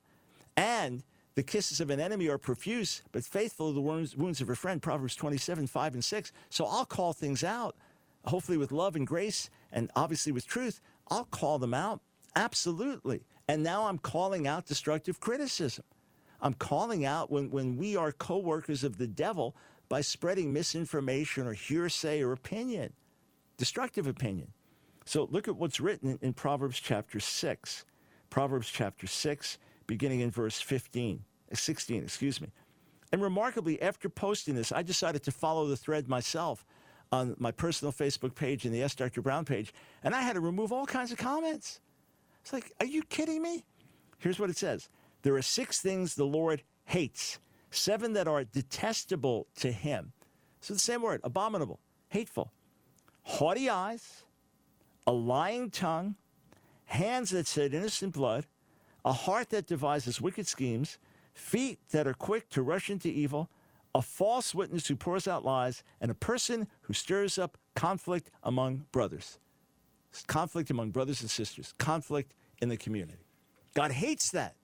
[0.55, 1.03] And
[1.35, 4.81] The kisses of an enemy are profuse, but faithful are the wounds, of a friend.
[4.81, 6.31] Proverbs 27, 5 and 6.
[6.49, 7.75] So I'll call things out,
[8.25, 10.81] hopefully with love and grace, and obviously with truth.
[11.09, 12.01] I'll call them out,
[12.35, 13.21] absolutely.
[13.47, 15.85] And now I'm calling out destructive criticism.
[16.41, 19.55] I'm calling out when, when we are co workers of the devil
[19.89, 22.93] by spreading misinformation or hearsay or opinion,
[23.57, 24.47] destructive opinion.
[25.05, 27.85] So look at what's written in Proverbs chapter 6.
[28.29, 29.57] Proverbs chapter 6,
[29.89, 32.47] beginning in verse 15, uh, 16, excuse me.
[33.11, 36.63] And remarkably, after posting this, I decided to follow the thread myself
[37.11, 39.23] on my personal Facebook page and the Ask Dr.
[39.23, 39.73] Brown page,
[40.03, 41.79] and I had to remove all kinds of comments.
[42.41, 43.65] It's like, are you kidding me?
[44.19, 44.89] Here's what it says
[45.23, 47.39] There are six things the Lord hates,
[47.71, 50.13] seven that are detestable to him.
[50.61, 52.53] So the same word, abominable, hateful.
[53.23, 54.23] Haughty eyes,
[55.07, 56.15] a lying tongue,
[56.85, 58.45] hands that shed innocent blood,
[59.05, 60.97] a heart that devises wicked schemes,
[61.33, 63.49] feet that are quick to rush into evil,
[63.95, 68.85] a false witness who pours out lies, and a person who stirs up conflict among
[68.91, 69.39] brothers.
[70.27, 73.25] Conflict among brothers and sisters, conflict in the community.
[73.73, 74.55] God hates that.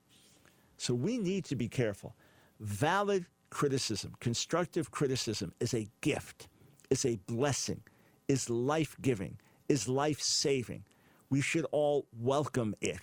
[0.77, 2.15] So we need to be careful.
[2.59, 6.49] Valid criticism, constructive criticism is a gift,
[6.89, 7.81] is a blessing,
[8.27, 9.37] is life giving,
[9.69, 10.83] is life saving.
[11.29, 12.99] We should all welcome it.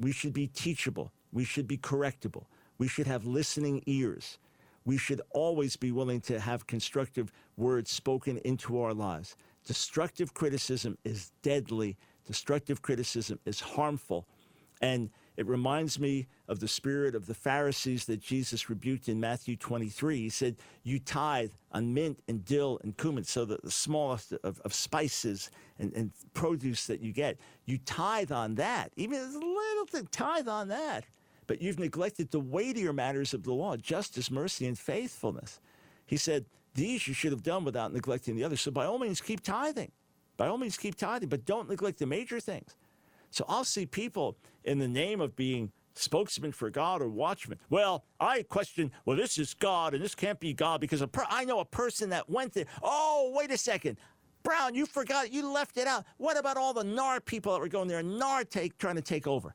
[0.00, 1.12] We should be teachable.
[1.30, 2.46] We should be correctable.
[2.78, 4.38] We should have listening ears.
[4.86, 9.36] We should always be willing to have constructive words spoken into our lives.
[9.66, 11.98] Destructive criticism is deadly.
[12.26, 14.26] Destructive criticism is harmful.
[14.80, 19.56] And it reminds me of the spirit of the Pharisees that Jesus rebuked in Matthew
[19.56, 20.18] 23.
[20.18, 24.60] He said, You tithe on mint and dill and cumin, so the, the smallest of,
[24.60, 27.38] of spices and, and, produce that you get.
[27.64, 28.92] You tithe on that.
[28.96, 31.04] Even a little thing, tithe on that.
[31.46, 35.60] But you've neglected the weightier matters of the law justice, mercy, and faithfulness.
[36.06, 38.60] He said, These you should have done without neglecting the others.
[38.60, 39.92] So by all means, keep tithing.
[40.36, 42.74] By all means, keep tithing, but don't neglect the major things.
[43.30, 47.58] So I'll see people in the name of being spokesman for God or watchman.
[47.68, 51.44] Well, I question, well, this is God and this can't be God because per- I
[51.44, 52.66] know a person that went there.
[52.82, 53.98] Oh, wait a second.
[54.42, 56.04] Brown, you forgot, you left it out.
[56.16, 59.26] What about all the NAR people that were going there, NAR take, trying to take
[59.26, 59.54] over?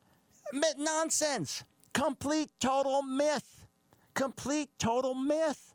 [0.78, 1.64] Nonsense.
[1.94, 3.66] Complete total myth.
[4.14, 5.74] Complete total myth.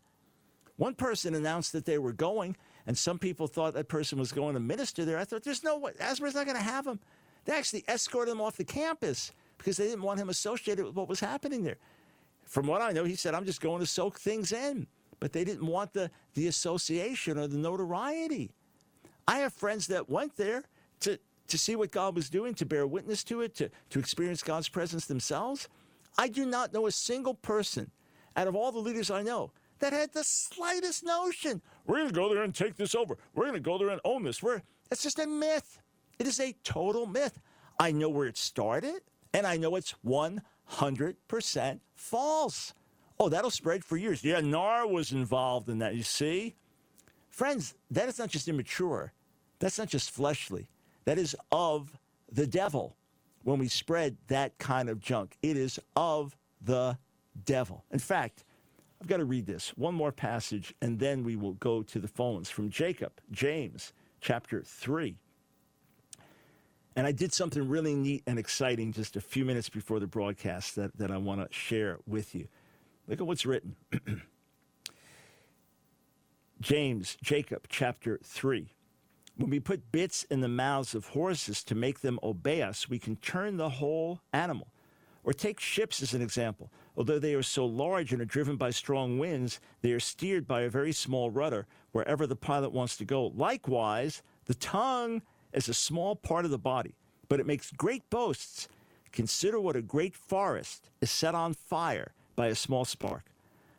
[0.77, 4.55] One person announced that they were going, and some people thought that person was going
[4.55, 5.19] to minister there.
[5.19, 7.01] I thought, there's no way, Asbury's not going to have him.
[7.51, 11.09] They actually escorted him off the campus because they didn't want him associated with what
[11.09, 11.79] was happening there.
[12.45, 14.87] From what I know, he said, I'm just going to soak things in.
[15.19, 18.53] But they didn't want the, the association or the notoriety.
[19.27, 20.63] I have friends that went there
[21.01, 24.45] to, to see what God was doing, to bear witness to it, to, to experience
[24.45, 25.69] God's presence themselves.
[26.17, 27.91] I do not know a single person
[28.37, 32.15] out of all the leaders I know that had the slightest notion we're going to
[32.15, 33.19] go there and take this over.
[33.35, 34.41] We're going to go there and own this.
[34.41, 35.81] We're, it's just a myth.
[36.21, 37.41] It is a total myth.
[37.79, 39.01] I know where it started,
[39.33, 42.75] and I know it's 100% false.
[43.19, 44.23] Oh, that'll spread for years.
[44.23, 46.57] Yeah, NAR was involved in that, you see?
[47.31, 49.15] Friends, that is not just immature.
[49.61, 50.69] That's not just fleshly.
[51.07, 51.99] That is of
[52.31, 52.97] the devil
[53.45, 55.39] when we spread that kind of junk.
[55.43, 56.99] It is of the
[57.47, 57.83] devil.
[57.91, 58.45] In fact,
[59.01, 62.09] I've got to read this one more passage, and then we will go to the
[62.09, 65.17] phones from Jacob, James, chapter 3.
[66.97, 70.77] And I did something really neat and exciting just a few minutes before the broadcast
[70.77, 72.49] that, that I want to share with you.
[73.07, 73.77] Look at what's written
[76.61, 78.75] James, Jacob, chapter 3.
[79.37, 82.99] When we put bits in the mouths of horses to make them obey us, we
[82.99, 84.69] can turn the whole animal.
[85.25, 86.71] Or take ships as an example.
[86.97, 90.63] Although they are so large and are driven by strong winds, they are steered by
[90.63, 93.27] a very small rudder wherever the pilot wants to go.
[93.29, 95.23] Likewise, the tongue
[95.53, 96.95] is a small part of the body,
[97.29, 98.69] but it makes great boasts.
[99.13, 103.25] Consider what a great forest is set on fire by a small spark.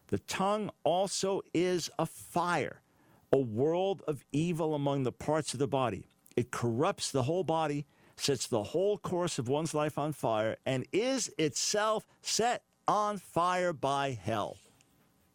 [0.07, 2.81] The tongue also is a fire,
[3.31, 6.07] a world of evil among the parts of the body.
[6.35, 7.85] It corrupts the whole body,
[8.17, 13.71] sets the whole course of one's life on fire, and is itself set on fire
[13.71, 14.57] by hell.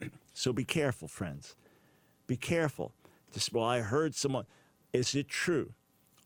[0.35, 1.57] so be careful, friends.
[2.27, 2.93] Be careful.
[3.33, 4.45] Just, well, I heard someone.
[4.93, 5.73] Is it true?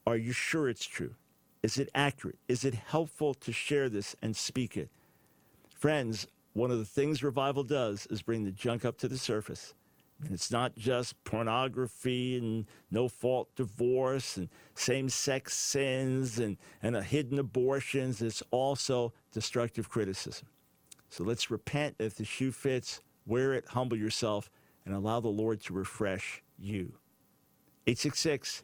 [0.07, 1.15] Are you sure it's true?
[1.63, 2.39] Is it accurate?
[2.49, 4.89] Is it helpful to share this and speak it?
[5.75, 9.75] Friends, one of the things revival does is bring the junk up to the surface.
[10.23, 16.97] And it's not just pornography and no fault divorce and same sex sins and, and
[16.97, 18.21] hidden abortions.
[18.21, 20.49] It's also destructive criticism.
[21.09, 24.51] So let's repent if the shoe fits, wear it, humble yourself,
[24.85, 26.93] and allow the Lord to refresh you.
[27.87, 28.63] 866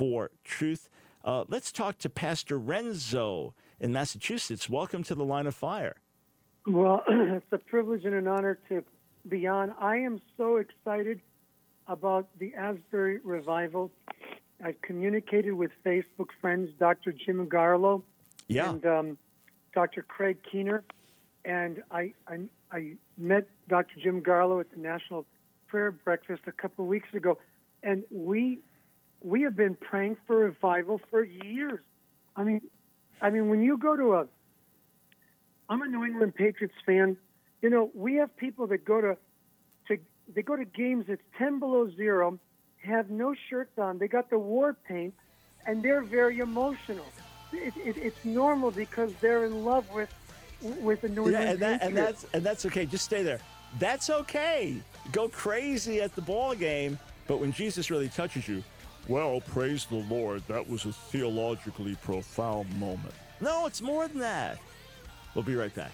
[0.00, 0.88] 34 Truth.
[1.22, 4.68] Uh, let's talk to Pastor Renzo in Massachusetts.
[4.70, 5.96] Welcome to the line of fire.
[6.66, 8.82] Well, it's a privilege and an honor to
[9.28, 9.74] be on.
[9.78, 11.20] I am so excited
[11.86, 13.90] about the Asbury revival.
[14.64, 17.12] I've communicated with Facebook friends, Dr.
[17.12, 18.02] Jim Garlow
[18.48, 18.70] Yeah.
[18.70, 19.18] and um,
[19.74, 20.02] Dr.
[20.02, 20.82] Craig Keener,
[21.44, 22.38] and I, I
[22.72, 23.94] I met Dr.
[24.02, 25.26] Jim Garlow at the National
[25.66, 27.36] Prayer Breakfast a couple of weeks ago,
[27.82, 28.60] and we
[29.22, 31.80] we have been praying for revival for years.
[32.36, 32.60] I mean,
[33.20, 34.26] I mean, when you go to a,
[35.68, 37.16] I'm a New England Patriots fan.
[37.62, 39.16] You know, we have people that go to,
[39.88, 39.98] to
[40.34, 42.38] they go to games that's 10 below zero,
[42.82, 43.98] have no shirts on.
[43.98, 45.14] They got the war paint,
[45.66, 47.04] and they're very emotional.
[47.52, 50.08] It, it, it's normal because they're in love with
[50.62, 52.86] with the New Yeah, England and, that, and that's and that's okay.
[52.86, 53.40] Just stay there.
[53.78, 54.76] That's okay.
[55.12, 58.62] Go crazy at the ball game, but when Jesus really touches you,
[59.08, 60.42] well, praise the Lord.
[60.48, 63.14] That was a theologically profound moment.
[63.40, 64.58] No, it's more than that.
[65.34, 65.92] We'll be right back.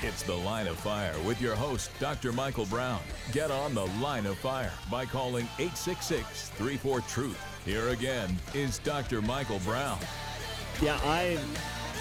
[0.00, 2.32] It's the Line of Fire with your host, Dr.
[2.32, 3.00] Michael Brown.
[3.32, 7.44] Get on the Line of Fire by calling 866 34 Truth.
[7.64, 9.20] Here again is Dr.
[9.20, 9.98] Michael Brown.
[10.80, 11.36] Yeah, I,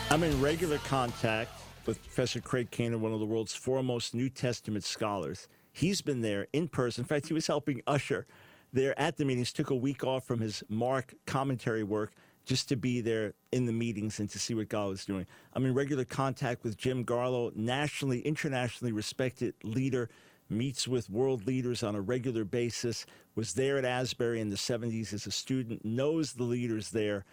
[0.10, 1.52] I'm in regular contact
[1.86, 5.50] with Professor Craig Keener, one of the world's foremost New Testament scholars.
[5.74, 7.02] He's been there in person.
[7.02, 8.26] In fact, he was helping Usher
[8.72, 12.14] there at the meetings, took a week off from his Mark commentary work
[12.46, 15.26] just to be there in the meetings and to see what God was doing.
[15.54, 20.10] I'm in regular contact with Jim Garlow, nationally, internationally respected leader,
[20.50, 23.06] meets with world leaders on a regular basis,
[23.36, 27.26] was there at Asbury in the 70s as a student, knows the leaders there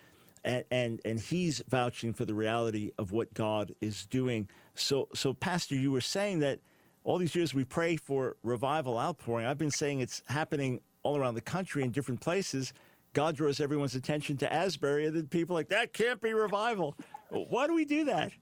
[0.45, 4.49] and and and he's vouching for the reality of what God is doing.
[4.75, 6.61] So so pastor, you were saying that
[7.03, 9.47] all these years we pray for revival outpouring.
[9.47, 12.73] I've been saying it's happening all around the country in different places.
[13.13, 16.97] God draws everyone's attention to Asbury, and then people like that can't be revival.
[17.31, 18.33] Why do we do that?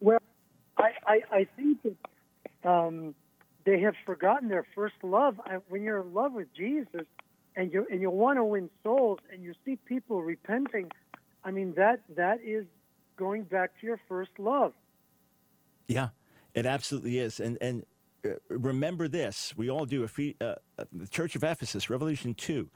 [0.00, 0.18] Well,
[0.76, 3.14] I, I, I think that um,
[3.64, 5.40] they have forgotten their first love.
[5.44, 7.06] I, when you're in love with Jesus
[7.60, 10.90] and you and you want to win souls and you see people repenting,
[11.44, 12.64] I mean that that is
[13.16, 14.72] going back to your first love.
[15.86, 16.08] Yeah,
[16.54, 17.38] it absolutely is.
[17.38, 17.84] And and
[18.24, 20.04] uh, remember this: we all do.
[20.04, 22.70] If we, uh, uh, the Church of Ephesus, Revelation two,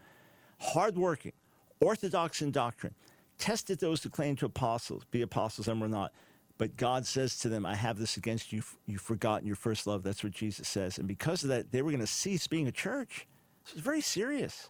[0.60, 1.32] hardworking,
[1.80, 2.94] orthodox in doctrine,
[3.38, 6.12] tested those who claim to apostles, be apostles and were not.
[6.58, 8.62] But God says to them, "I have this against you.
[8.84, 10.98] You've forgotten your first love." That's what Jesus says.
[10.98, 13.26] And because of that, they were going to cease being a church.
[13.64, 14.68] So it's very serious.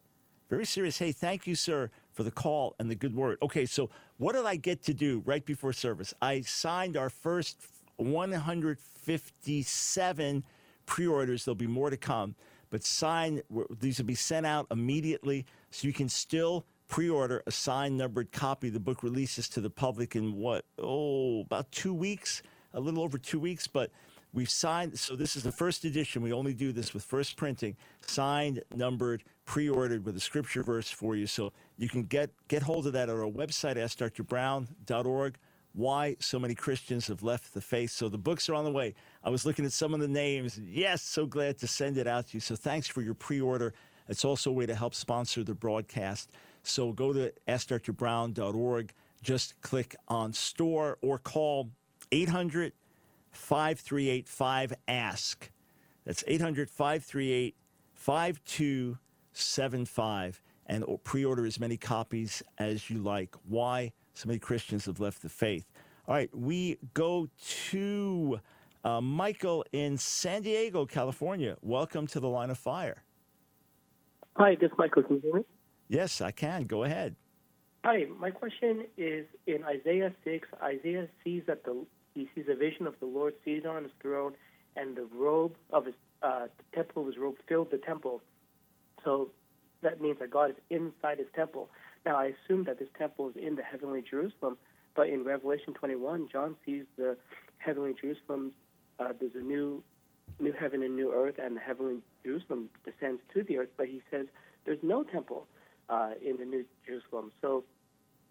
[0.54, 0.98] Very serious.
[0.98, 3.38] Hey, thank you, sir, for the call and the good word.
[3.42, 6.14] Okay, so what did I get to do right before service?
[6.22, 7.56] I signed our first
[7.96, 10.44] 157
[10.86, 11.44] pre orders.
[11.44, 12.36] There'll be more to come,
[12.70, 13.42] but sign,
[13.80, 18.30] these will be sent out immediately so you can still pre order a signed numbered
[18.30, 18.70] copy.
[18.70, 23.18] The book releases to the public in what, oh, about two weeks, a little over
[23.18, 23.90] two weeks, but
[24.34, 26.20] We've signed, so this is the first edition.
[26.20, 31.16] We only do this with first printing, signed, numbered, pre-ordered with a scripture verse for
[31.16, 31.26] you.
[31.26, 35.36] So you can get get hold of that at our website, askdrbrown.org.
[35.72, 37.90] Why so many Christians have left the faith.
[37.90, 38.94] So the books are on the way.
[39.24, 40.60] I was looking at some of the names.
[40.64, 42.40] Yes, so glad to send it out to you.
[42.40, 43.74] So thanks for your pre-order.
[44.08, 46.30] It's also a way to help sponsor the broadcast.
[46.62, 48.92] So go to askdrbrown.org.
[49.22, 51.70] Just click on store or call
[52.12, 52.72] 800-
[53.34, 55.50] 5385 ask
[56.04, 57.56] that's 800 538
[59.34, 63.34] 5275 and pre-order as many copies as you like.
[63.48, 63.92] Why?
[64.14, 65.70] So many christians have left the faith.
[66.06, 67.28] All right we go
[67.70, 68.40] to
[68.84, 71.56] uh, michael in san diego california.
[71.62, 73.02] Welcome to the line of fire.
[74.36, 75.02] Hi, this is Michael.
[75.02, 75.42] Can you hear me?
[75.88, 76.64] yes i can.
[76.64, 77.16] Go ahead.
[77.84, 82.86] Hi, my question is in Isaiah 6, Isaiah sees that the he sees a vision
[82.86, 84.34] of the Lord seated on his throne,
[84.76, 88.22] and the robe of his uh, the temple of his robe filled the temple.
[89.04, 89.30] So
[89.82, 91.68] that means that God is inside his temple.
[92.04, 94.56] Now, I assume that this temple is in the heavenly Jerusalem,
[94.94, 97.16] but in Revelation 21, John sees the
[97.58, 98.52] heavenly Jerusalem.
[98.98, 99.82] Uh, there's a new,
[100.38, 103.70] new heaven and new earth, and the heavenly Jerusalem descends to the earth.
[103.76, 104.26] But he says
[104.64, 105.46] there's no temple
[105.88, 107.32] uh, in the new Jerusalem.
[107.40, 107.64] So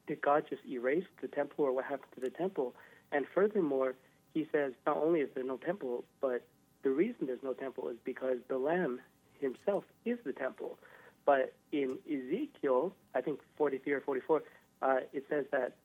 [0.07, 2.75] did God just erase the temple, or what happened to the temple?
[3.11, 3.95] And furthermore,
[4.33, 6.45] he says not only is there no temple, but
[6.83, 8.99] the reason there's no temple is because the Lamb
[9.43, 10.79] himself is the temple.
[11.25, 14.43] But in Ezekiel, I think 43 or 44,
[14.81, 15.75] uh, it says that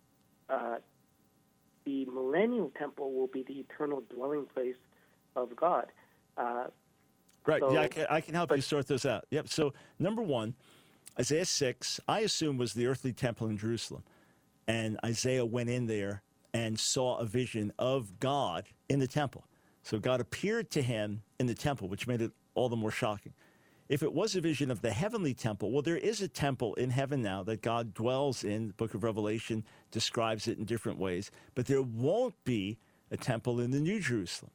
[0.48, 0.76] uh,
[1.84, 4.76] the millennial temple will be the eternal dwelling place
[5.36, 5.86] of God.
[6.36, 6.64] Uh,
[7.46, 7.62] Right.
[7.62, 9.24] So- yeah, I can, I can help you sort those out.
[9.30, 9.48] Yep.
[9.48, 10.54] So, number one,
[11.18, 14.02] Isaiah 6, I assume was the earthly temple in Jerusalem.
[14.66, 19.44] And Isaiah went in there and saw a vision of God in the temple.
[19.82, 23.32] So, God appeared to him in the temple, which made it all the more shocking.
[23.88, 26.90] If it was a vision of the heavenly temple, well, there is a temple in
[26.90, 28.68] heaven now that God dwells in.
[28.68, 31.30] The book of Revelation describes it in different ways.
[31.54, 32.78] But there won't be
[33.10, 34.50] a temple in the New Jerusalem.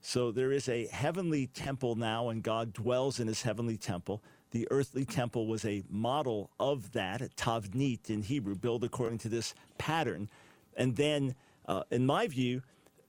[0.00, 4.22] So there is a heavenly temple now, and God dwells in his heavenly temple.
[4.52, 9.28] The earthly temple was a model of that, a tavnit in Hebrew, built according to
[9.28, 10.30] this pattern.
[10.76, 11.34] And then,
[11.66, 12.62] uh, in my view,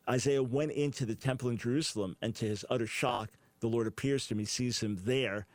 [0.10, 3.30] Isaiah went into the temple in Jerusalem, and to his utter shock,
[3.62, 4.40] the Lord appears to him.
[4.40, 5.46] He sees him there.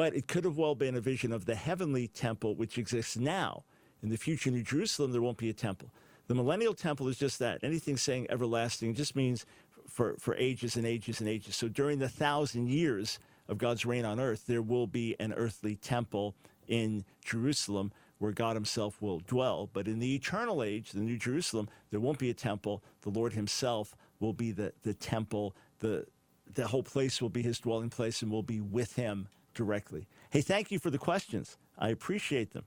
[0.00, 3.64] But it could have well been a vision of the heavenly temple, which exists now.
[4.02, 5.90] In the future New Jerusalem, there won't be a temple.
[6.26, 7.62] The millennial temple is just that.
[7.62, 9.44] Anything saying everlasting just means
[9.86, 11.54] for, for ages and ages and ages.
[11.54, 15.76] So during the thousand years of God's reign on earth, there will be an earthly
[15.76, 16.34] temple
[16.66, 19.68] in Jerusalem where God himself will dwell.
[19.70, 22.82] But in the eternal age, the New Jerusalem, there won't be a temple.
[23.02, 25.54] The Lord himself will be the, the temple.
[25.80, 26.06] The,
[26.50, 29.28] the whole place will be his dwelling place and will be with him
[29.60, 30.06] directly.
[30.30, 31.58] Hey, thank you for the questions.
[31.78, 32.64] I appreciate them.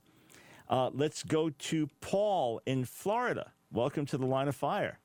[0.70, 3.52] Uh, let's go to Paul in Florida.
[3.72, 5.00] Welcome to the line of fire.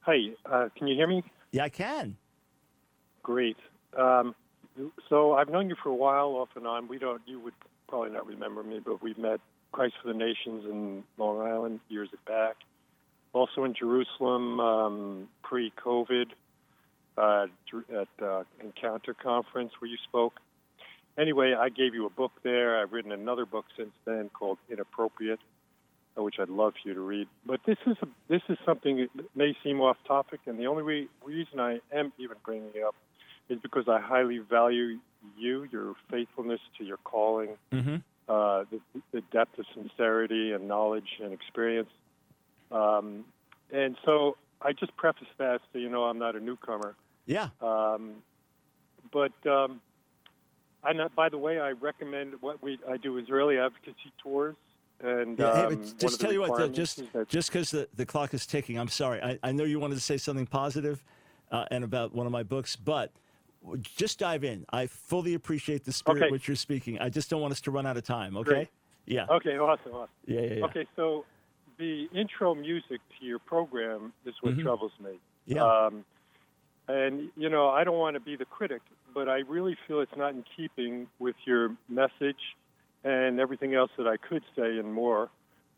[0.00, 0.16] Hi,
[0.50, 1.22] uh, can you hear me?
[1.52, 2.16] Yeah, I can.
[3.22, 3.58] Great.
[3.94, 4.34] Um,
[5.10, 6.88] so I've known you for a while, off and on.
[6.88, 7.20] We don't.
[7.26, 7.52] You would
[7.88, 9.40] probably not remember me, but we met
[9.72, 12.56] Christ for the Nations in Long Island years back.
[13.34, 16.28] Also in Jerusalem, um, pre-COVID,
[17.18, 17.46] uh,
[18.00, 20.34] at uh, Encounter Conference where you spoke.
[21.18, 22.80] Anyway, I gave you a book there.
[22.80, 25.40] I've written another book since then called Inappropriate,
[26.16, 27.26] uh, which I'd love for you to read.
[27.44, 30.84] But this is a, this is something that may seem off topic, and the only
[30.84, 32.94] re- reason I am even bringing it up
[33.48, 34.98] is because I highly value
[35.36, 37.96] you, your faithfulness to your calling, Mm-hmm.
[38.28, 41.90] uh, the, the depth of sincerity and knowledge and experience.
[42.70, 43.24] Um,
[43.72, 46.94] and so I just preface that so you know I'm not a newcomer.
[47.28, 47.50] Yeah.
[47.60, 48.14] Um,
[49.12, 49.80] but um,
[50.82, 54.56] I not, by the way, I recommend what we I do Israeli advocacy tours.
[55.00, 58.46] And Yeah, um, just tell you what, though, just just because the, the clock is
[58.46, 59.22] ticking, I'm sorry.
[59.22, 61.04] I, I know you wanted to say something positive
[61.52, 63.12] uh, and about one of my books, but
[63.82, 64.64] just dive in.
[64.72, 66.30] I fully appreciate the spirit Okay.
[66.32, 66.98] which you're speaking.
[66.98, 68.36] I just don't want us to run out of time.
[68.38, 68.50] Okay?
[68.50, 68.68] Great.
[69.06, 69.26] Yeah.
[69.30, 70.08] okay, awesome, awesome.
[70.26, 70.40] Yeah.
[70.40, 70.52] Yeah.
[70.54, 70.64] Yeah.
[70.66, 71.24] Okay, so
[71.78, 74.62] the intro music to your program is what Mhm.
[74.62, 75.18] troubles me.
[75.46, 75.62] Yeah.
[75.64, 76.04] Um,
[76.88, 78.82] and, you know, I don't want to be the critic,
[79.14, 82.56] but I really feel it's not in keeping with your message
[83.04, 85.30] and everything else that I could say and more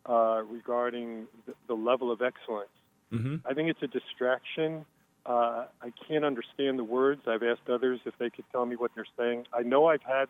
[0.09, 2.71] uh, regarding the, the level of excellence.
[3.13, 3.37] mm-hmm.
[3.47, 4.87] I think it's a distraction.
[5.27, 7.23] Uh, I can't understand the words.
[7.27, 9.47] I've asked others if they could tell me what they're saying.
[9.53, 10.27] I know I've had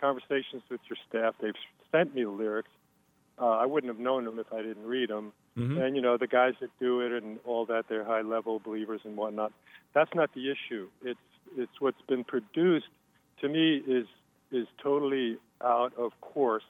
[0.00, 1.34] conversations with your staff.
[1.40, 1.52] They've
[1.92, 2.70] sent me the lyrics.
[3.40, 5.32] Uh, I wouldn't have known them if I didn't read them.
[5.56, 5.82] Mhm.
[5.82, 9.00] And you know, the guys that do it and all that, they're high level believers
[9.04, 9.52] and whatnot.
[9.94, 10.88] That's not the issue.
[11.02, 11.18] It's
[11.56, 12.88] it's what's been produced.
[13.40, 14.06] To me, is
[14.52, 16.64] is totally out of course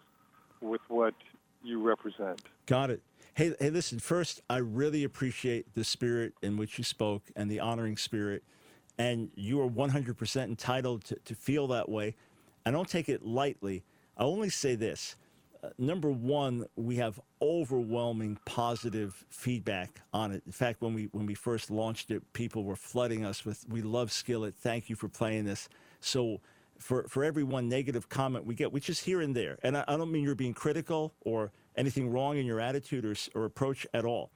[0.60, 1.14] with what
[1.62, 2.40] you represent.
[2.66, 3.02] Got it.
[3.34, 3.98] Hey, hey, listen.
[3.98, 8.42] First, I really appreciate the spirit in which you spoke and the honoring spirit,
[8.98, 12.16] and you are 100% entitled to, to feel that way.
[12.66, 13.84] I don't take it lightly.
[14.16, 15.16] I only say this:
[15.62, 20.42] uh, number one, we have overwhelming positive feedback on it.
[20.46, 23.82] In fact, when we when we first launched it, people were flooding us with "We
[23.82, 24.54] love Skillet.
[24.56, 25.68] Thank you for playing this."
[26.00, 26.40] So
[26.78, 29.84] for for every one negative comment we get, which is here and there, and I,
[29.86, 33.86] I don't mean you're being critical or anything wrong in your attitude or, or approach
[33.92, 34.30] at all,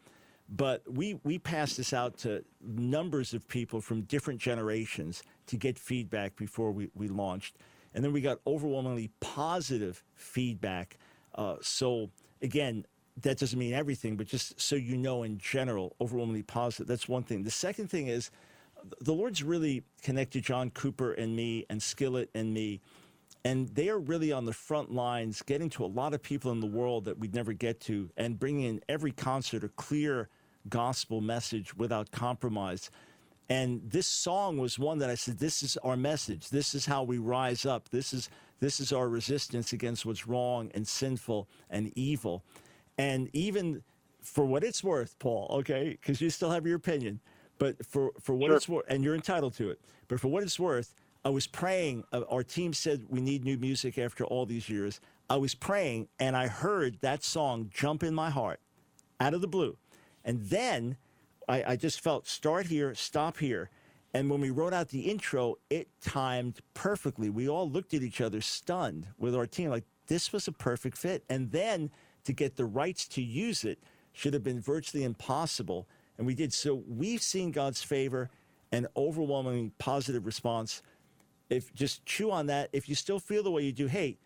[0.49, 5.79] but we we passed this out to numbers of people from different generations to get
[5.79, 7.57] feedback before we, we launched,
[7.95, 10.99] and then we got overwhelmingly positive feedback.
[11.35, 12.11] Uh, so
[12.43, 12.87] again.
[13.22, 16.89] That doesn't mean everything, but just so you know, in general, overwhelmingly positive.
[16.89, 17.45] That's one thing.
[17.45, 18.32] The second thing is,
[19.01, 22.80] the Lord's really connected John Cooper and me and Skillet and me.
[23.45, 26.59] And they are really on the front lines, getting to a lot of people in
[26.59, 30.28] the world that we'd never get to, and bringing in every concert a clear
[30.68, 32.91] gospel message without compromise.
[33.49, 36.49] And this song was one that I said, "This is our message.
[36.49, 37.91] This is how we rise up.
[37.91, 38.28] This is
[38.65, 41.41] this is our resistance against what's wrong and sinful
[41.71, 42.43] and evil."
[42.99, 43.83] And even
[44.21, 47.21] for what it's worth, Paul, okay, because you still have your opinion,
[47.59, 48.57] But for, for what Sure.
[48.57, 50.95] it's worth, and you're entitled to it, but for what it's worth,
[51.25, 52.05] I was praying.
[52.12, 55.01] Uh, our team said we need new music after all these years.
[55.31, 58.61] I was praying, and I heard that song jump in my heart
[59.21, 59.77] out of the blue.
[60.25, 60.97] And then
[61.49, 63.71] I, I just felt start here, stop here.
[64.15, 67.29] And when we wrote out the intro, it timed perfectly.
[67.31, 70.97] We all looked at each other stunned with our team, like this was a perfect
[70.97, 71.25] fit.
[71.29, 71.91] And then
[72.25, 73.81] to get the rights to use it
[74.12, 75.89] should have been virtually impossible.
[76.17, 76.53] And we did.
[76.53, 78.31] So we've seen God's favor
[78.71, 80.83] and overwhelming positive response.
[81.51, 84.19] If just chew on that, if you still feel the way you do, hey,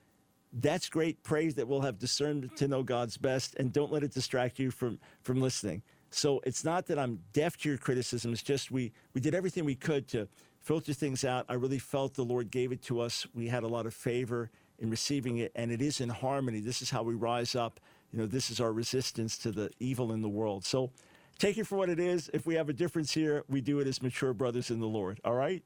[0.53, 4.13] that's great praise that we'll have discernment to know God's best and don't let it
[4.13, 5.83] distract you from from listening.
[6.11, 8.33] So it's not that I'm deaf to your criticism.
[8.33, 10.29] It's just we we did everything we could to
[10.61, 11.45] filter things out.
[11.49, 13.27] I really felt the Lord gave it to us.
[13.35, 16.61] We had a lot of favor in receiving it, and it is in harmony.
[16.61, 17.81] This is how we rise up.
[18.13, 20.65] You know, this is our resistance to the evil in the world.
[20.65, 20.91] So
[21.39, 22.31] take it for what it is.
[22.33, 25.21] If we have a difference here, we do it as mature brothers in the Lord.
[25.25, 25.63] All right?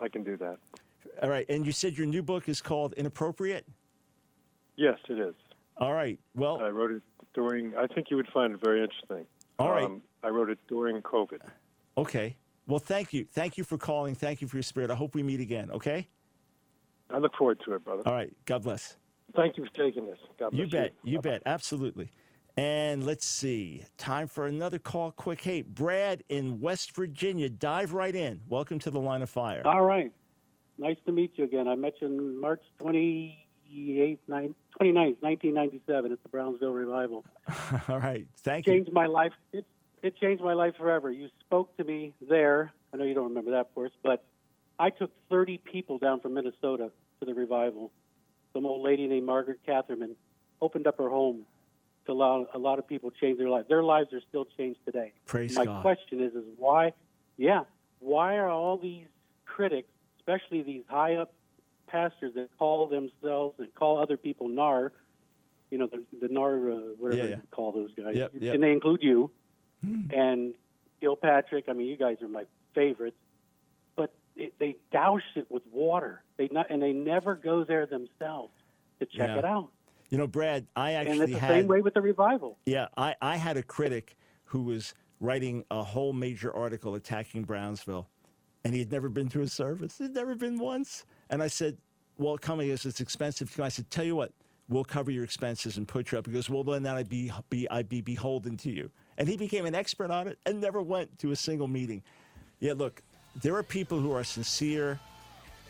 [0.00, 0.58] I can do that.
[1.22, 1.46] All right.
[1.48, 3.66] And you said your new book is called Inappropriate?
[4.76, 5.34] Yes, it is.
[5.76, 6.18] All right.
[6.34, 7.02] Well, I wrote it
[7.38, 7.74] during.
[7.76, 9.26] I think you would find it very interesting.
[9.58, 9.84] All right.
[9.84, 11.40] Um, I wrote it during COVID.
[11.96, 12.36] Okay.
[12.66, 13.26] Well, thank you.
[13.32, 14.14] Thank you for calling.
[14.14, 14.90] Thank you for your spirit.
[14.90, 15.70] I hope we meet again.
[15.70, 16.08] Okay.
[17.10, 18.02] I look forward to it, brother.
[18.04, 18.32] All right.
[18.44, 18.96] God bless.
[19.34, 20.18] Thank you for taking this.
[20.38, 20.92] God bless You bet.
[21.04, 21.42] You bet.
[21.46, 22.12] Absolutely.
[22.56, 23.84] And let's see.
[23.96, 25.12] Time for another call.
[25.12, 25.40] Quick.
[25.40, 28.40] Hey, Brad in West Virginia, dive right in.
[28.48, 29.62] Welcome to the line of fire.
[29.64, 30.12] All right.
[30.76, 31.68] Nice to meet you again.
[31.68, 32.62] I met you on March
[33.70, 37.24] 28th, 9, 29th, 1997 at the Brownsville Revival.
[37.88, 38.26] All right.
[38.38, 38.74] Thank you.
[38.74, 39.32] Changed my life.
[39.52, 39.64] It,
[40.02, 41.10] it changed my life forever.
[41.10, 42.72] You spoke to me there.
[42.92, 44.24] I know you don't remember that, of course, but
[44.78, 46.90] I took 30 people down from Minnesota
[47.20, 47.90] to the revival.
[48.52, 50.16] Some old lady named Margaret Catherman
[50.60, 51.44] opened up her home
[52.06, 53.68] to allow a lot of people change their lives.
[53.68, 55.12] Their lives are still changed today.
[55.26, 55.82] Praise my God.
[55.82, 56.92] question is, is why,
[57.36, 57.64] yeah,
[58.00, 59.06] why are all these
[59.44, 59.88] critics,
[60.20, 61.32] especially these high up
[61.88, 64.92] pastors that call themselves and call other people nar,
[65.70, 67.36] you know, the, the nar, uh, whatever Yeah, yeah.
[67.36, 68.54] you call those guys, Yep, yep.
[68.54, 69.30] and they include you
[70.10, 70.54] and
[71.00, 71.66] Kilpatrick.
[71.68, 73.16] I mean, you guys are my favorites,
[73.96, 76.22] but it, they douse it with water.
[76.36, 78.52] They not, and they never go there themselves
[79.00, 79.38] to check Yeah.
[79.38, 79.68] it out.
[80.10, 81.50] You know, Brad, I And actually it's the had.
[81.50, 82.58] same way with the revival.
[82.66, 88.08] Yeah, I, I had a critic who was writing a whole major article attacking Brownsville,
[88.64, 89.98] and he had never been to a service.
[89.98, 91.04] He'd never been once.
[91.30, 91.76] And I said,
[92.16, 93.50] Well, come here, it's expensive.
[93.50, 94.32] to come." I said, Tell you what,
[94.68, 96.26] we'll cover your expenses and put you up.
[96.26, 98.90] He goes, Well, then I'd be, be, I'd be beholden to you.
[99.16, 102.02] And he became an expert on it and never went to a single meeting.
[102.60, 103.02] Yeah, look,
[103.42, 105.00] there are people who are sincere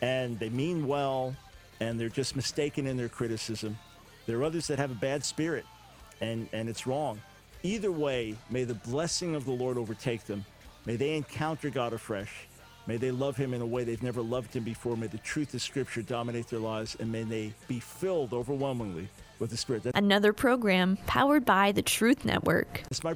[0.01, 1.35] and they mean well
[1.79, 3.77] and they're just mistaken in their criticism.
[4.25, 5.65] There are others that have a bad spirit
[6.21, 7.21] and, and it's wrong.
[7.63, 10.45] Either way, may the blessing of the Lord overtake them.
[10.85, 12.47] May they encounter God afresh.
[12.89, 14.97] May they love Him in a way they've never loved Him before.
[14.97, 19.51] May the truth of Scripture dominate their lives, and may they be filled overwhelmingly with
[19.51, 19.83] the Spirit.
[19.93, 22.81] Another program powered by the Truth Network.
[22.89, 23.13] That's my